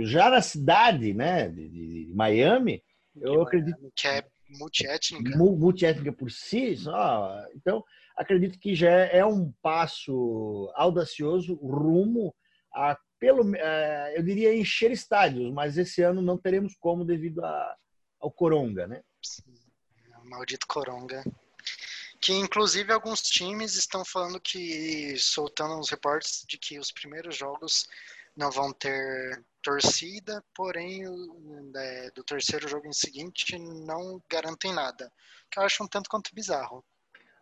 [0.02, 2.82] já na cidade, né, de, de Miami,
[3.16, 7.44] eu acredito que é multiétnica, multiétnica por si, só.
[7.54, 7.84] Então,
[8.16, 12.34] acredito que já é um passo audacioso rumo
[12.72, 17.76] a, pelo, é, eu diria, encher estádios, mas esse ano não teremos como devido a,
[18.20, 19.02] ao Coronga, né?
[20.24, 21.24] Maldito Coronga.
[22.20, 27.86] Que inclusive alguns times estão falando que, soltando os reportes de que os primeiros jogos
[28.36, 31.02] não vão ter torcida, porém
[31.76, 35.12] é, do terceiro jogo em seguinte não garantem nada.
[35.50, 36.82] Que eu acho um tanto quanto bizarro.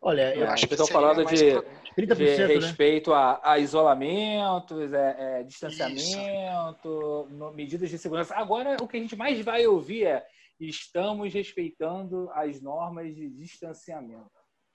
[0.03, 1.55] Olha, eu acho que estão falando de,
[1.97, 2.47] 30%, de né?
[2.47, 3.17] respeito né?
[3.17, 8.35] a, a isolamentos, é, é, distanciamento, no, medidas de segurança.
[8.35, 10.25] Agora, o que a gente mais vai ouvir é
[10.59, 14.31] estamos respeitando as normas de distanciamento.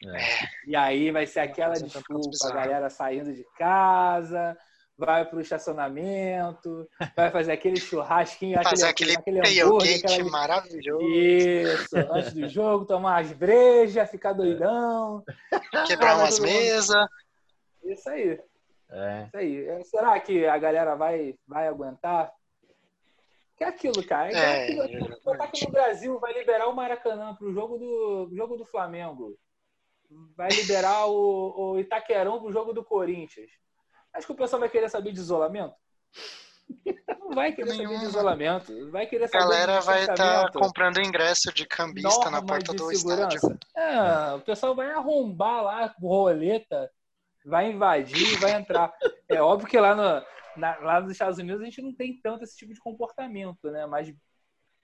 [0.05, 0.17] É.
[0.67, 4.57] E aí vai ser aquela desculpa, a galera saindo de casa,
[5.05, 10.29] vai para o estacionamento, vai fazer aquele churrasquinho, fazer aquele, aquele, aquele hambúrguer, aquela...
[10.29, 11.01] maravilhoso.
[11.07, 15.23] Isso, antes do jogo, tomar as brejas, ficar doidão.
[15.87, 17.07] Quebrar umas mesas.
[17.83, 18.39] Isso aí.
[18.91, 19.23] É.
[19.25, 19.67] Isso aí.
[19.67, 22.31] É, será que a galera vai, vai aguentar?
[23.57, 24.31] Que é aquilo, cara.
[24.31, 28.55] É, é aquilo, aqui no Brasil vai liberar o Maracanã para o jogo do, jogo
[28.55, 29.35] do Flamengo.
[30.37, 33.49] Vai liberar o, o Itaquerão para o jogo do Corinthians.
[34.13, 35.75] Acho que o pessoal vai querer saber de isolamento.
[37.19, 38.91] Não vai querer saber de isolamento.
[38.91, 42.93] Vai querer saber A galera vai estar tá comprando ingresso de cambista na porta do
[42.93, 43.35] segurança.
[43.35, 43.59] estádio.
[43.75, 46.91] É, o pessoal vai arrombar lá com roleta,
[47.45, 48.91] vai invadir, vai entrar.
[49.29, 50.25] É óbvio que lá no,
[50.57, 53.85] na, lá nos Estados Unidos a gente não tem tanto esse tipo de comportamento, né?
[53.85, 54.13] Mais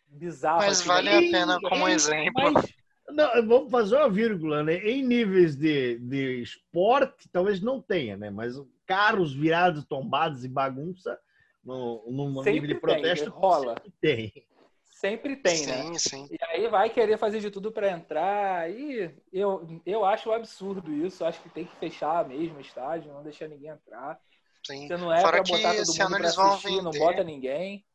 [0.08, 0.60] bizarro.
[0.60, 2.52] Mas assim, vale a pena como exemplo.
[2.54, 2.74] Mas,
[3.10, 4.76] não, vamos fazer uma vírgula, né?
[4.76, 8.30] Em níveis de, de esporte, talvez não tenha, né?
[8.30, 8.56] Mas
[8.88, 11.20] carros virados, tombados e bagunça,
[11.64, 13.76] no, no nível de protesto, tem, rola.
[14.02, 14.48] tem.
[14.86, 16.00] Sempre tem, sim, né?
[16.00, 16.28] Sim.
[16.32, 18.72] E aí vai querer fazer de tudo para entrar.
[18.72, 21.24] E eu, eu acho um absurdo isso.
[21.24, 24.20] Acho que tem que fechar mesmo o estádio, não deixar ninguém entrar.
[24.66, 24.88] Sim.
[24.88, 27.86] Você não é para botar todo mundo pra assistir, não bota ninguém.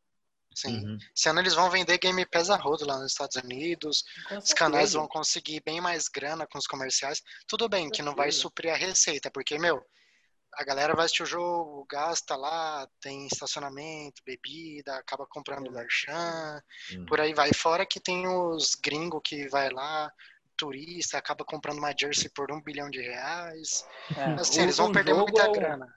[0.54, 0.84] Sim.
[0.84, 0.98] Uhum.
[1.16, 4.04] Esse ano eles vão vender Game Pass a rodo lá nos Estados Unidos.
[4.30, 7.20] Os canais vão conseguir bem mais grana com os comerciais.
[7.48, 9.82] Tudo bem que não vai suprir a receita, porque, meu,
[10.54, 17.06] a galera vai assistir o jogo, gasta lá, tem estacionamento, bebida, acaba comprando merchan, uhum.
[17.06, 17.52] por aí vai.
[17.54, 20.12] Fora que tem os gringos que vai lá,
[20.56, 23.86] turista, acaba comprando uma jersey por um bilhão de reais.
[24.16, 25.52] É, assim, o, eles vão perder muita é um...
[25.52, 25.94] grana.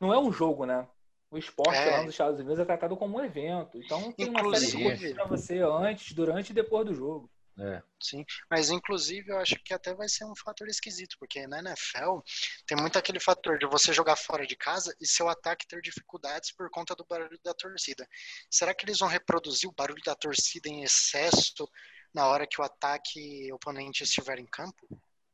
[0.00, 0.86] Não é um jogo, né?
[1.30, 1.90] O esporte é.
[1.90, 3.78] lá nos Estados Unidos é tratado como um evento.
[3.78, 4.76] Então tem Inclusive...
[4.76, 7.30] uma série de coisas para você antes, durante e depois do jogo.
[7.58, 7.82] É.
[7.98, 12.18] Sim, mas inclusive eu acho que até vai ser um fator esquisito, porque na NFL
[12.66, 16.52] tem muito aquele fator de você jogar fora de casa e seu ataque ter dificuldades
[16.52, 18.06] por conta do barulho da torcida.
[18.50, 21.66] Será que eles vão reproduzir o barulho da torcida em excesso
[22.12, 24.86] na hora que o ataque oponente estiver em campo?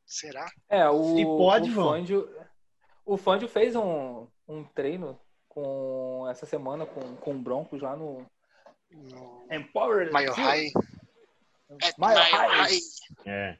[0.05, 0.49] Será?
[0.69, 2.35] É, o, Se pode, o Fangio,
[3.05, 5.19] o Fangio fez um, um treino
[5.49, 8.25] com essa semana com, com o Broncos lá no,
[8.89, 10.71] no Empower Mile High.
[11.97, 12.79] Mile High.
[13.25, 13.57] É.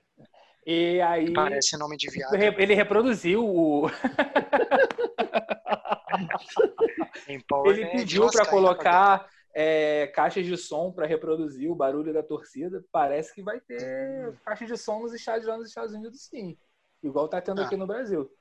[0.65, 1.33] E aí.
[1.33, 2.35] Parece nome de viado.
[2.35, 3.89] Ele reproduziu o.
[7.65, 12.83] ele pediu para colocar é, caixas de som para reproduzir o barulho da torcida.
[12.91, 14.33] Parece que vai ter hum.
[14.45, 16.57] caixa de som nos estádios lá nos Estados Unidos, sim.
[17.01, 17.65] Igual tá tendo ah.
[17.65, 18.31] aqui no Brasil.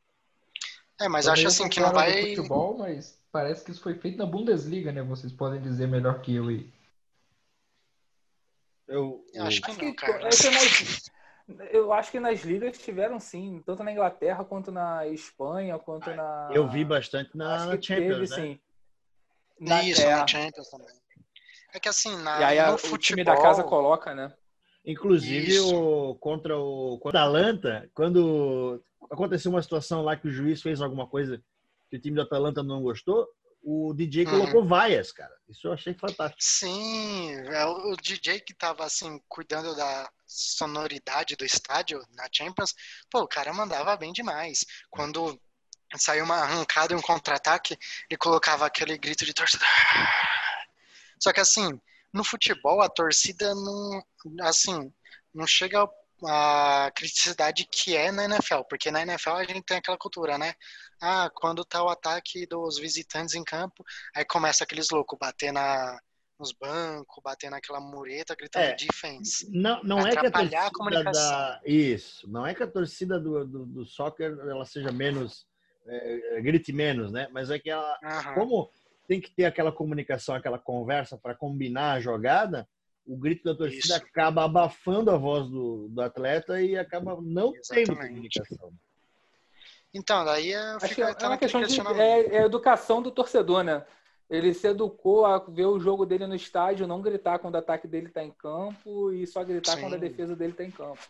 [1.01, 2.37] É, mas acho assim que não vai.
[2.37, 5.03] Futebol, mas parece que isso foi feito na Bundesliga, né?
[5.03, 6.71] Vocês podem dizer melhor que eu aí.
[8.93, 9.45] Eu, eu...
[9.45, 10.29] acho que, não, cara.
[11.71, 16.15] eu acho que nas ligas tiveram sim, tanto na Inglaterra quanto na Espanha, quanto ah,
[16.15, 16.51] na.
[16.53, 18.55] Eu vi bastante na, na Champions, teve, né?
[18.55, 18.61] Sim.
[19.59, 20.21] Na Isso, terra.
[20.21, 20.89] na Champions também.
[21.75, 22.95] É que assim, na, e aí futebol...
[22.95, 24.33] o time da casa coloca, né?
[24.85, 30.61] Inclusive o, contra o contra a Atalanta, quando aconteceu uma situação lá que o juiz
[30.61, 31.43] fez alguma coisa
[31.89, 33.27] que o time do Atalanta não gostou,
[33.63, 34.31] o DJ uhum.
[34.31, 35.33] colocou vaias, cara.
[35.49, 36.43] Isso eu achei fantástico.
[36.43, 42.75] Sim, é o DJ que tava assim, cuidando da sonoridade do estádio na Champions,
[43.11, 44.65] pô, o cara mandava bem demais.
[44.91, 45.41] Quando
[45.97, 47.79] saiu uma arrancada e um contra-ataque,
[48.11, 49.65] ele colocava aquele grito de torcida.
[51.21, 51.81] Só que assim,
[52.13, 54.03] no futebol a torcida não,
[54.43, 54.93] assim,
[55.33, 55.89] não chega
[56.27, 60.55] a criticidade que é na NFL, porque na NFL a gente tem aquela cultura, né?
[61.01, 65.99] Ah, quando tá o ataque dos visitantes em campo, aí começa aqueles loucos bater na,
[66.39, 69.49] nos bancos, bater naquela mureta, gritando é, defense.
[69.51, 71.61] Não, não é que a torcida a da...
[71.65, 75.47] Isso, não é que a torcida do, do, do soccer ela seja menos,
[75.87, 77.29] é, é grite menos, né?
[77.33, 78.35] Mas é que ela, uhum.
[78.35, 78.71] como
[79.07, 82.69] tem que ter aquela comunicação, aquela conversa para combinar a jogada,
[83.07, 83.95] o grito da torcida Isso.
[83.95, 87.87] acaba abafando a voz do, do atleta e acaba não Exatamente.
[87.87, 88.73] tendo comunicação.
[89.95, 93.85] Então, daí é, é uma questão de é, é educação do torcedor, né?
[94.31, 97.87] Ele se educou a ver o jogo dele no estádio, não gritar quando o ataque
[97.87, 99.83] dele está em campo e só gritar Sim.
[99.83, 101.03] quando a defesa dele está em campo.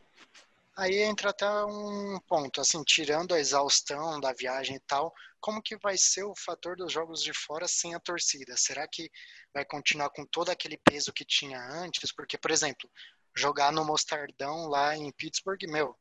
[0.77, 5.77] Aí entra até um ponto, assim, tirando a exaustão da viagem e tal, como que
[5.77, 8.55] vai ser o fator dos jogos de fora sem a torcida?
[8.57, 9.11] Será que
[9.53, 12.13] vai continuar com todo aquele peso que tinha antes?
[12.13, 12.89] Porque, por exemplo,
[13.37, 15.95] jogar no Mostardão lá em Pittsburgh, meu,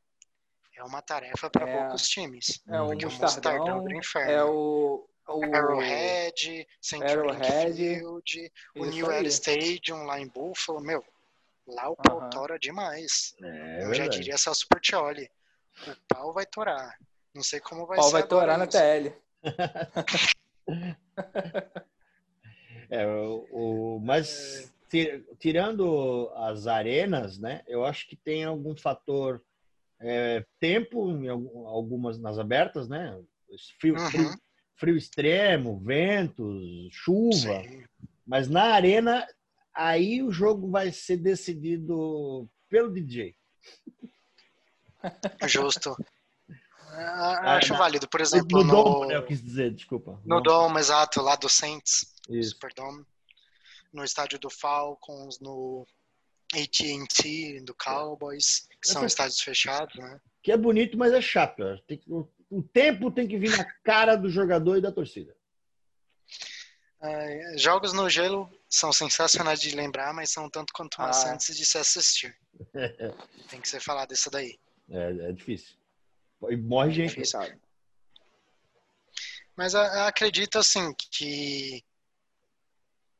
[0.74, 2.62] é uma tarefa para é, poucos times.
[2.68, 4.32] É o Mostardão, do inferno.
[4.32, 7.34] É o, o Arrowhead, Central
[7.74, 11.04] Field, o New Era Stadium lá em Buffalo, meu,
[11.66, 12.30] Lá o pau uhum.
[12.30, 13.34] tora demais.
[13.42, 15.30] É, eu já diria Celso Portioli.
[15.86, 16.96] O pau vai torar.
[17.34, 18.08] Não sei como vai o pau ser.
[18.08, 19.14] O pau vai torar na TL.
[22.90, 24.72] É, o, o, mas
[25.38, 27.62] tirando as arenas, né?
[27.66, 29.42] Eu acho que tem algum fator
[30.00, 33.18] é, tempo em algumas nas abertas, né?
[33.80, 34.10] Frio, uhum.
[34.10, 34.30] frio,
[34.76, 37.62] frio extremo, ventos, chuva.
[37.62, 37.84] Sim.
[38.26, 39.26] Mas na arena
[39.74, 43.34] aí o jogo vai ser decidido pelo DJ.
[45.46, 45.96] Justo.
[46.94, 48.58] Ah, acho válido, por exemplo.
[48.58, 50.20] No, no Dome, né, eu quis dizer, desculpa.
[50.24, 52.50] No Dome, exato, lá do Saints, Isso.
[52.50, 53.04] Superdome.
[53.92, 55.86] No estádio do Falcons, no
[56.52, 60.20] AT&T, do Cowboys, que são estádios fechados, né?
[60.42, 61.62] Que é bonito, mas é chato.
[61.86, 65.34] Tem que, o, o tempo tem que vir na cara do jogador e da torcida.
[67.00, 71.54] Uh, jogos no gelo são sensacionais de lembrar, mas são tanto quanto maçantes ah.
[71.54, 72.36] de se assistir.
[73.50, 74.58] Tem que ser falado isso daí.
[74.88, 75.81] É, é difícil.
[76.50, 77.14] E morre é gente.
[77.14, 77.40] Difícil.
[79.56, 81.84] Mas acredito assim que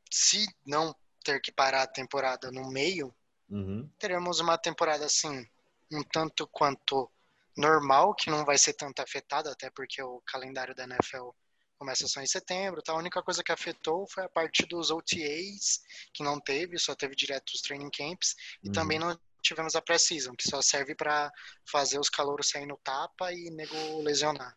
[0.09, 3.13] se não ter que parar a temporada no meio,
[3.49, 3.89] uhum.
[3.97, 5.47] teremos uma temporada assim
[5.91, 7.09] um tanto quanto
[7.55, 11.29] normal, que não vai ser tanto afetada, até porque o calendário da NFL
[11.77, 12.81] começa só em setembro.
[12.81, 12.93] Tá?
[12.93, 15.81] A única coisa que afetou foi a parte dos OTAs,
[16.13, 18.73] que não teve, só teve direto os training camps, e uhum.
[18.73, 21.31] também não tivemos a pré-season, que só serve para
[21.69, 24.55] fazer os calouros sair no tapa e nego lesionar.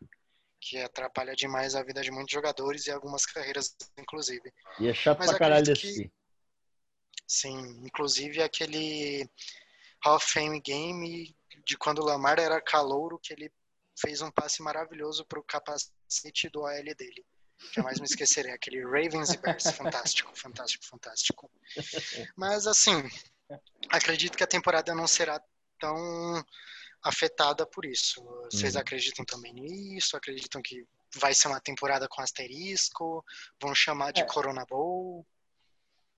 [0.60, 4.52] Que atrapalha demais a vida de muitos jogadores e algumas carreiras, inclusive.
[4.80, 6.10] E é chato Mas pra caralho que...
[7.28, 9.28] Sim, inclusive aquele
[10.04, 11.36] Hall of Fame Game
[11.66, 13.52] de quando o Lamar era calouro, que ele
[13.98, 17.26] fez um passe maravilhoso para o capacete do AL dele.
[17.72, 18.52] Jamais me esquecerei.
[18.52, 19.64] Aquele Ravens e Bears.
[19.72, 21.50] Fantástico, fantástico, fantástico.
[22.36, 23.02] Mas, assim,
[23.90, 25.40] acredito que a temporada não será
[25.78, 26.44] tão
[27.02, 28.24] afetada por isso.
[28.50, 28.80] Vocês uhum.
[28.80, 30.16] acreditam também nisso?
[30.16, 33.24] Acreditam que vai ser uma temporada com asterisco?
[33.60, 34.24] Vão chamar de é.
[34.24, 35.26] Corona Bowl?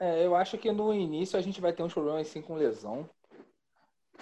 [0.01, 3.09] É, eu acho que no início a gente vai ter uns problemas assim com lesão.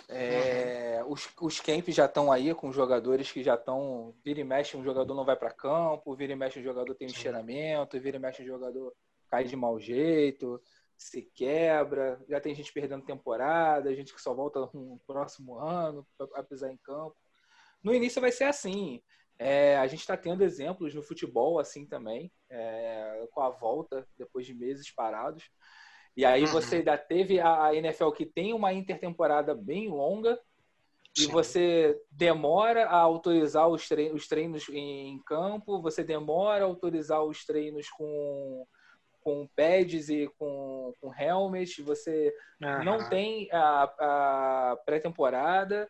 [0.08, 4.14] É, os, os camps já estão aí com jogadores que já estão.
[4.24, 7.08] Vira e mexe, um jogador não vai para campo, vira e mexe, um jogador tem
[7.08, 8.92] um encheiramento, vira e mexe, um jogador
[9.28, 10.60] cai de mau jeito,
[10.96, 12.20] se quebra.
[12.28, 16.78] Já tem gente perdendo temporada, gente que só volta no próximo ano para pisar em
[16.78, 17.16] campo.
[17.82, 19.02] No início vai ser assim.
[19.38, 24.46] É, a gente está tendo exemplos no futebol assim também, é, com a volta depois
[24.46, 25.44] de meses parados.
[26.16, 26.52] E aí uhum.
[26.52, 30.40] você ainda teve a NFL que tem uma intertemporada bem longa
[31.16, 31.30] e Sim.
[31.30, 37.44] você demora a autorizar os treinos, os treinos em campo, você demora a autorizar os
[37.44, 38.66] treinos com,
[39.26, 42.32] com pads e com, com helmet, você
[42.62, 42.84] uhum.
[42.84, 45.88] não tem a, a pré-temporada,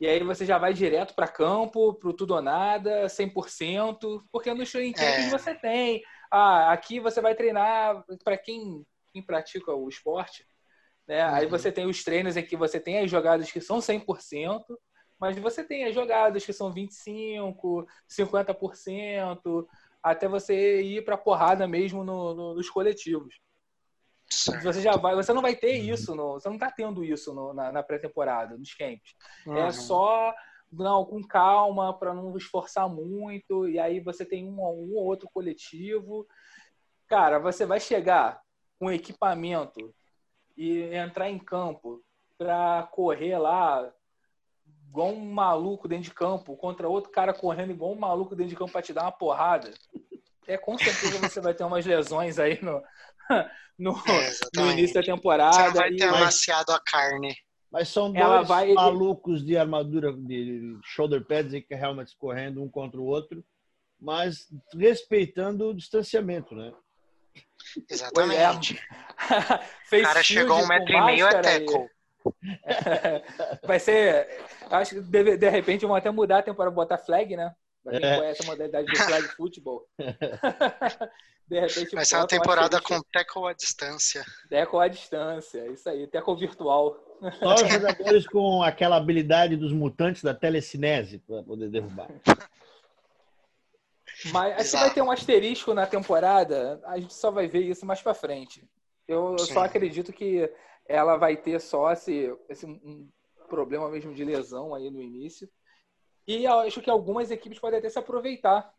[0.00, 4.72] e aí você já vai direto para campo, para tudo ou nada, 100%, porque nos
[4.72, 5.30] training camps é.
[5.30, 6.02] você tem.
[6.28, 10.44] Ah, aqui você vai treinar, para quem quem pratica o esporte,
[11.06, 11.24] né?
[11.28, 11.34] Uhum.
[11.36, 14.60] Aí você tem os treinos em que você tem as jogadas que são 100%,
[15.20, 19.66] mas você tem as jogadas que são 25, 50%,
[20.02, 23.34] até você ir para porrada mesmo no, no, nos coletivos.
[24.28, 24.62] Certo.
[24.62, 27.52] Você já vai, você não vai ter isso, no, você não está tendo isso no,
[27.52, 29.14] na, na pré-temporada, nos camps.
[29.46, 29.56] É uhum.
[29.56, 30.34] É só
[30.72, 35.28] não, com calma, para não esforçar muito, e aí você tem um, um ou outro
[35.32, 36.26] coletivo.
[37.08, 38.40] Cara, você vai chegar
[38.78, 39.92] com equipamento
[40.56, 42.02] e entrar em campo
[42.38, 43.92] para correr lá
[44.90, 48.56] igual um maluco dentro de campo contra outro cara correndo igual um maluco dentro de
[48.56, 49.72] campo para te dar uma porrada,
[50.46, 52.82] é com certeza você vai ter umas lesões aí no,
[53.78, 55.70] no, é, no início da temporada.
[55.70, 57.36] Você vai ter amaciado a carne.
[57.70, 58.72] Mas são dois vai...
[58.74, 63.44] malucos de armadura, de shoulder pads e helmets correndo um contra o outro,
[63.98, 66.72] mas respeitando o distanciamento, né?
[67.88, 68.76] Exatamente.
[69.92, 70.00] É.
[70.00, 71.88] o cara chegou a um metro e meio é teco.
[73.66, 74.28] Vai ser.
[74.70, 77.54] Acho que de, de repente vão até mudar a temporada, botar flag, né?
[77.82, 78.16] Pra quem é.
[78.18, 79.86] conhece a modalidade de flag futebol.
[81.48, 84.24] de repente, Vai ser uma temporada com teco à distância.
[84.48, 86.96] Teco à distância, isso aí, teco virtual.
[87.38, 92.08] Só os jogadores com aquela habilidade dos mutantes da telecinese para poder derrubar.
[94.32, 98.02] Mas se vai ter um asterisco na temporada, a gente só vai ver isso mais
[98.02, 98.68] para frente.
[99.08, 100.50] Eu, eu só acredito que
[100.90, 103.08] ela vai ter só esse, esse um
[103.48, 105.48] problema mesmo de lesão aí no início.
[106.26, 108.74] E eu acho que algumas equipes podem até se aproveitar.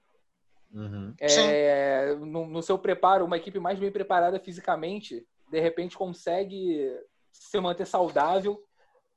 [0.74, 1.14] Uhum.
[1.20, 6.94] É, no, no, seu preparo, uma equipe mais bem preparada fisicamente, de repente consegue
[7.32, 8.62] se manter saudável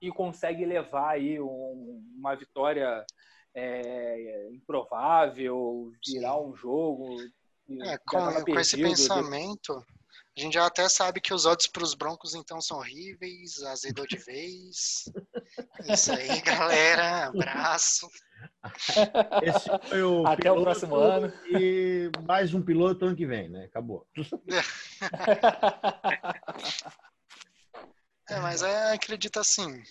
[0.01, 3.05] e consegue levar aí um, uma vitória
[3.55, 6.45] é, improvável, virar Sim.
[6.45, 7.17] um jogo.
[7.83, 9.85] É, com, com esse pensamento,
[10.37, 14.07] a gente já até sabe que os odds para os Broncos então são horríveis, azedou
[14.07, 15.05] de vez.
[15.89, 17.29] Isso aí, galera.
[17.29, 18.09] Abraço.
[19.43, 21.33] Esse foi o Até o próximo ano.
[21.47, 23.65] E mais um piloto ano que vem, né?
[23.65, 24.07] Acabou.
[28.27, 29.83] É, mas é, acredita assim.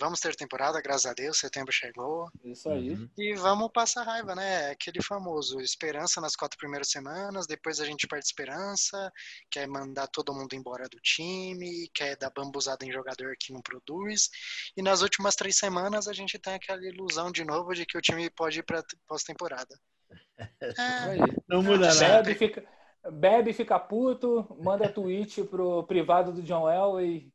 [0.00, 2.28] Vamos ter temporada, graças a Deus, setembro chegou.
[2.44, 2.90] Isso aí.
[2.90, 3.08] Uhum.
[3.16, 4.70] E vamos passar raiva, né?
[4.70, 9.12] Aquele famoso esperança nas quatro primeiras semanas, depois a gente perde esperança,
[9.50, 14.28] quer mandar todo mundo embora do time, quer dar bambuzada em jogador que não produz.
[14.76, 18.02] E nas últimas três semanas a gente tem aquela ilusão de novo de que o
[18.02, 19.78] time pode ir para pós-temporada.
[20.60, 21.16] É,
[21.48, 22.22] não muda nada.
[22.22, 22.64] Bebe, fica,
[23.12, 27.32] bebe, fica puto, manda tweet pro privado do John Elway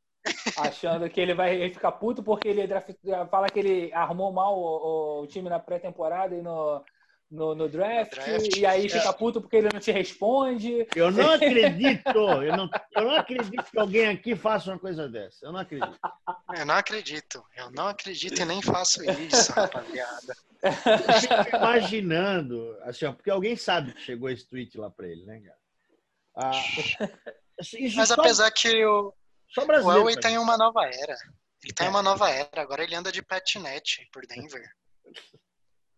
[0.57, 2.67] achando que ele vai ficar puto porque ele
[3.29, 6.83] fala que ele armou mal o, o time na pré-temporada e no,
[7.29, 10.87] no, no draft, draft, e aí fica puto porque ele não te responde.
[10.95, 15.45] Eu não acredito, eu não, eu não acredito que alguém aqui faça uma coisa dessa.
[15.45, 15.99] Eu não acredito.
[16.57, 20.35] Eu não acredito, eu não acredito e nem faço isso, rapaziada.
[21.53, 25.59] imaginando, assim, ó, porque alguém sabe que chegou esse tweet lá para ele, né, cara?
[26.35, 26.51] Ah,
[27.95, 29.13] Mas só, apesar que o,
[29.49, 31.17] só o Elway tá em uma nova era.
[31.63, 34.63] Ele tá em uma nova era, agora ele anda de patinete por Denver.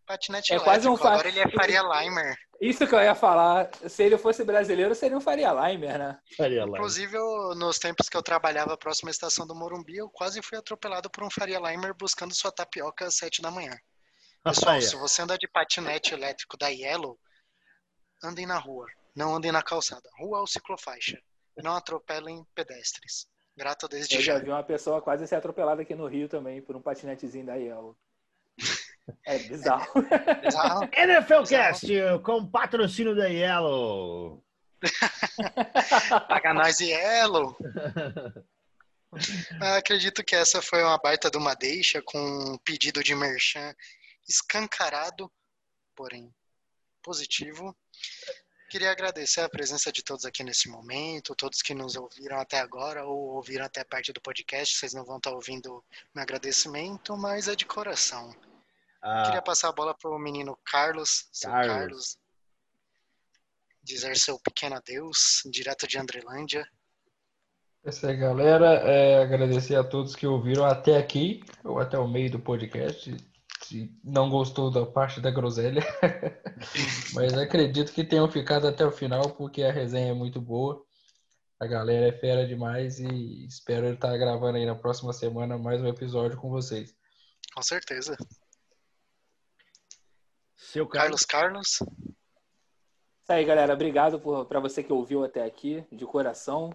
[0.06, 1.14] Patinete é quase um fa...
[1.14, 2.36] agora ele é Faria Limer.
[2.60, 3.70] Isso que eu ia falar.
[3.88, 6.20] Se ele fosse brasileiro, seria um Faria Limer, né?
[6.36, 6.80] Faria Limer.
[6.80, 10.58] Inclusive, eu, nos tempos que eu trabalhava próximo à estação do Morumbi, eu quase fui
[10.58, 13.78] atropelado por um Faria Limer buscando sua tapioca às sete da manhã.
[14.44, 17.18] Pessoal, se você anda de patinete elétrico da Yellow,
[18.24, 20.10] andem na rua, não andem na calçada.
[20.20, 21.18] Rua ou ciclofaixa.
[21.64, 23.28] Não atropelem pedestres.
[23.62, 24.34] Grato desde eu já.
[24.34, 27.46] Eu já vi uma pessoa quase ser atropelada aqui no Rio também por um patinetezinho
[27.46, 27.96] da Yellow.
[29.24, 29.86] É bizarro.
[30.10, 30.90] É bizarro.
[30.98, 31.88] NFLcast
[32.24, 34.44] com patrocínio da Yellow.
[36.28, 37.56] Paga nós Yellow.
[39.78, 43.76] acredito que essa foi uma baita de uma deixa com um pedido de merchan
[44.28, 45.32] escancarado,
[45.96, 46.34] porém
[47.04, 47.78] positivo.
[48.72, 53.04] Queria agradecer a presença de todos aqui nesse momento, todos que nos ouviram até agora
[53.06, 54.78] ou ouviram até parte do podcast.
[54.78, 55.84] Vocês não vão estar ouvindo
[56.16, 58.34] meu agradecimento, mas é de coração.
[59.02, 61.68] Ah, Queria passar a bola para o menino Carlos, Carlos.
[61.68, 62.18] Carlos.
[63.84, 66.66] Dizer seu pequeno adeus, direto de Andrelândia.
[67.84, 68.76] Essa aí, galera.
[68.90, 73.18] É, agradecer a todos que ouviram até aqui, ou até o meio do podcast.
[73.72, 75.82] Se não gostou da parte da groselha.
[77.16, 80.86] Mas acredito que tenham ficado até o final, porque a resenha é muito boa.
[81.58, 85.88] A galera é fera demais e espero estar gravando aí na próxima semana mais um
[85.88, 86.94] episódio com vocês.
[87.54, 88.18] Com certeza.
[90.58, 91.80] Seu Carlos Carlos.
[91.80, 93.74] Isso aí, galera.
[93.74, 94.20] Obrigado
[94.50, 96.74] para você que ouviu até aqui, de coração.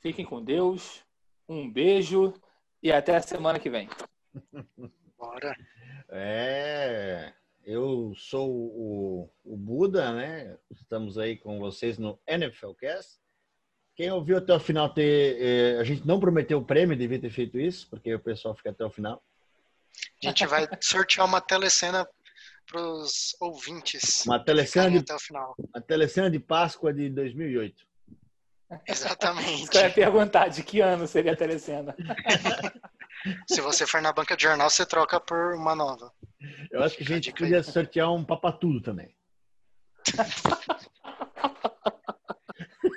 [0.00, 1.02] Fiquem com Deus.
[1.48, 2.34] Um beijo
[2.82, 3.88] e até a semana que vem.
[5.20, 5.54] Bora.
[6.08, 10.56] É, eu sou o, o Buda, né?
[10.70, 13.20] Estamos aí com vocês no NFLcast.
[13.94, 17.30] Quem ouviu até o final, ter, eh, a gente não prometeu o prêmio, devia ter
[17.30, 19.22] feito isso, porque o pessoal fica até o final.
[20.24, 22.08] A gente vai sortear uma telecena
[22.66, 24.24] para os ouvintes.
[24.24, 25.54] Uma telecena de, até o final.
[25.58, 27.86] Uma telecena de Páscoa de 2008.
[28.86, 29.66] Exatamente.
[29.66, 31.94] Você vai perguntar de que ano seria a telecena.
[33.48, 36.12] Se você for na banca de jornal, você troca por uma nova.
[36.70, 39.14] Eu acho que a gente podia sortear um papatudo também.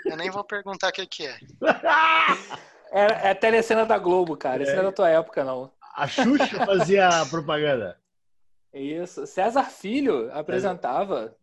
[0.06, 1.38] Eu nem vou perguntar o que, que é.
[2.96, 4.62] É, é a telecena da Globo, cara.
[4.62, 4.76] Isso é.
[4.76, 5.72] não é da tua época, não.
[5.96, 7.98] A Xuxa fazia propaganda.
[8.72, 9.26] Isso.
[9.26, 11.36] César Filho apresentava.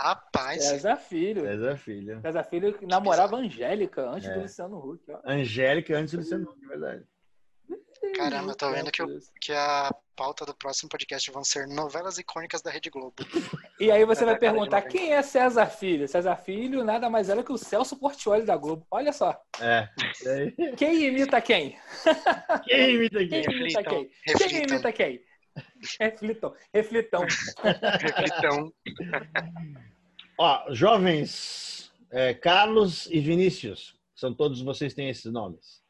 [0.00, 0.62] Rapaz.
[0.62, 1.40] César Filho.
[1.40, 2.20] César Filho.
[2.20, 4.34] César Filho namorava Angélica antes é.
[4.34, 5.02] do Luciano Huck.
[5.10, 5.20] Ó.
[5.24, 7.00] Angélica antes do Luciano Huck, é
[8.14, 12.18] Caramba, eu tô vendo que, o, que a pauta do próximo podcast vão ser novelas
[12.18, 13.14] icônicas da Rede Globo.
[13.80, 16.08] E aí você vai perguntar quem é César Filho?
[16.08, 18.84] César Filho nada mais era que o Celso Portioli da Globo.
[18.90, 19.40] Olha só.
[19.60, 19.88] É.
[20.76, 21.78] Quem imita quem?
[22.66, 23.28] Quem imita quem?
[23.28, 24.10] Quem imita quem?
[24.36, 25.22] Quem imita quem?
[26.00, 27.24] Reflitam, reflitão.
[28.00, 28.72] reflitão.
[30.36, 35.82] Ó, jovens, é, Carlos e Vinícius, são todos vocês têm esses nomes.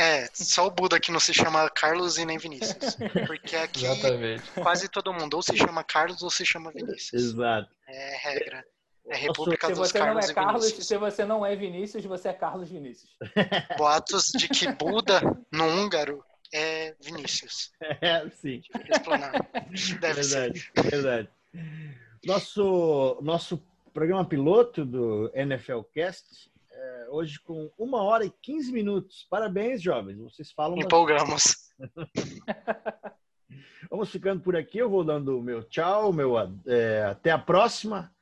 [0.00, 2.96] É, só o Buda que não se chama Carlos e nem Vinícius.
[3.26, 4.42] Porque aqui Exatamente.
[4.54, 7.12] quase todo mundo ou se chama Carlos ou se chama Vinícius.
[7.12, 7.68] Exato.
[7.86, 8.64] É regra.
[9.06, 12.32] É República se dos Carlos não é Carlos, Se você não é Vinícius, você é
[12.32, 13.10] Carlos Vinícius.
[13.76, 15.20] Boatos de que Buda,
[15.52, 17.70] no húngaro, é Vinícius.
[18.00, 18.62] É, sim.
[20.00, 20.82] Deve verdade, ser.
[20.82, 21.28] Verdade.
[22.24, 23.62] Nosso, nosso
[23.92, 26.50] programa piloto do NFL Cast,
[27.00, 29.26] é, hoje com uma hora e 15 minutos.
[29.30, 30.18] Parabéns, jovens.
[30.18, 30.78] Vocês falam.
[30.78, 31.72] Empolgamos.
[33.90, 34.78] Vamos ficando por aqui.
[34.78, 36.34] Eu vou dando o meu tchau, meu
[36.66, 38.14] é, até a próxima.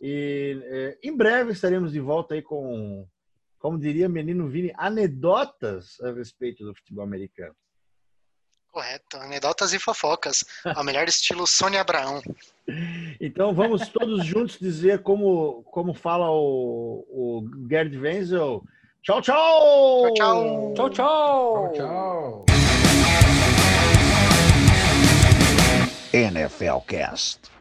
[0.00, 3.06] E é, em breve estaremos de volta aí com,
[3.58, 7.54] como diria menino Vini, anedotas a respeito do futebol americano.
[8.74, 9.18] Correto.
[9.18, 10.44] Anedotas e fofocas.
[10.64, 12.20] A melhor estilo Sônia Abraão.
[13.20, 18.64] Então vamos todos juntos dizer como, como fala o, o Gerd Wenzel.
[19.00, 20.12] Tchau, tchau!
[20.14, 20.74] Tchau, tchau!
[20.74, 21.72] Tchau, tchau!
[21.72, 22.44] tchau.
[26.12, 27.53] NFL Cast.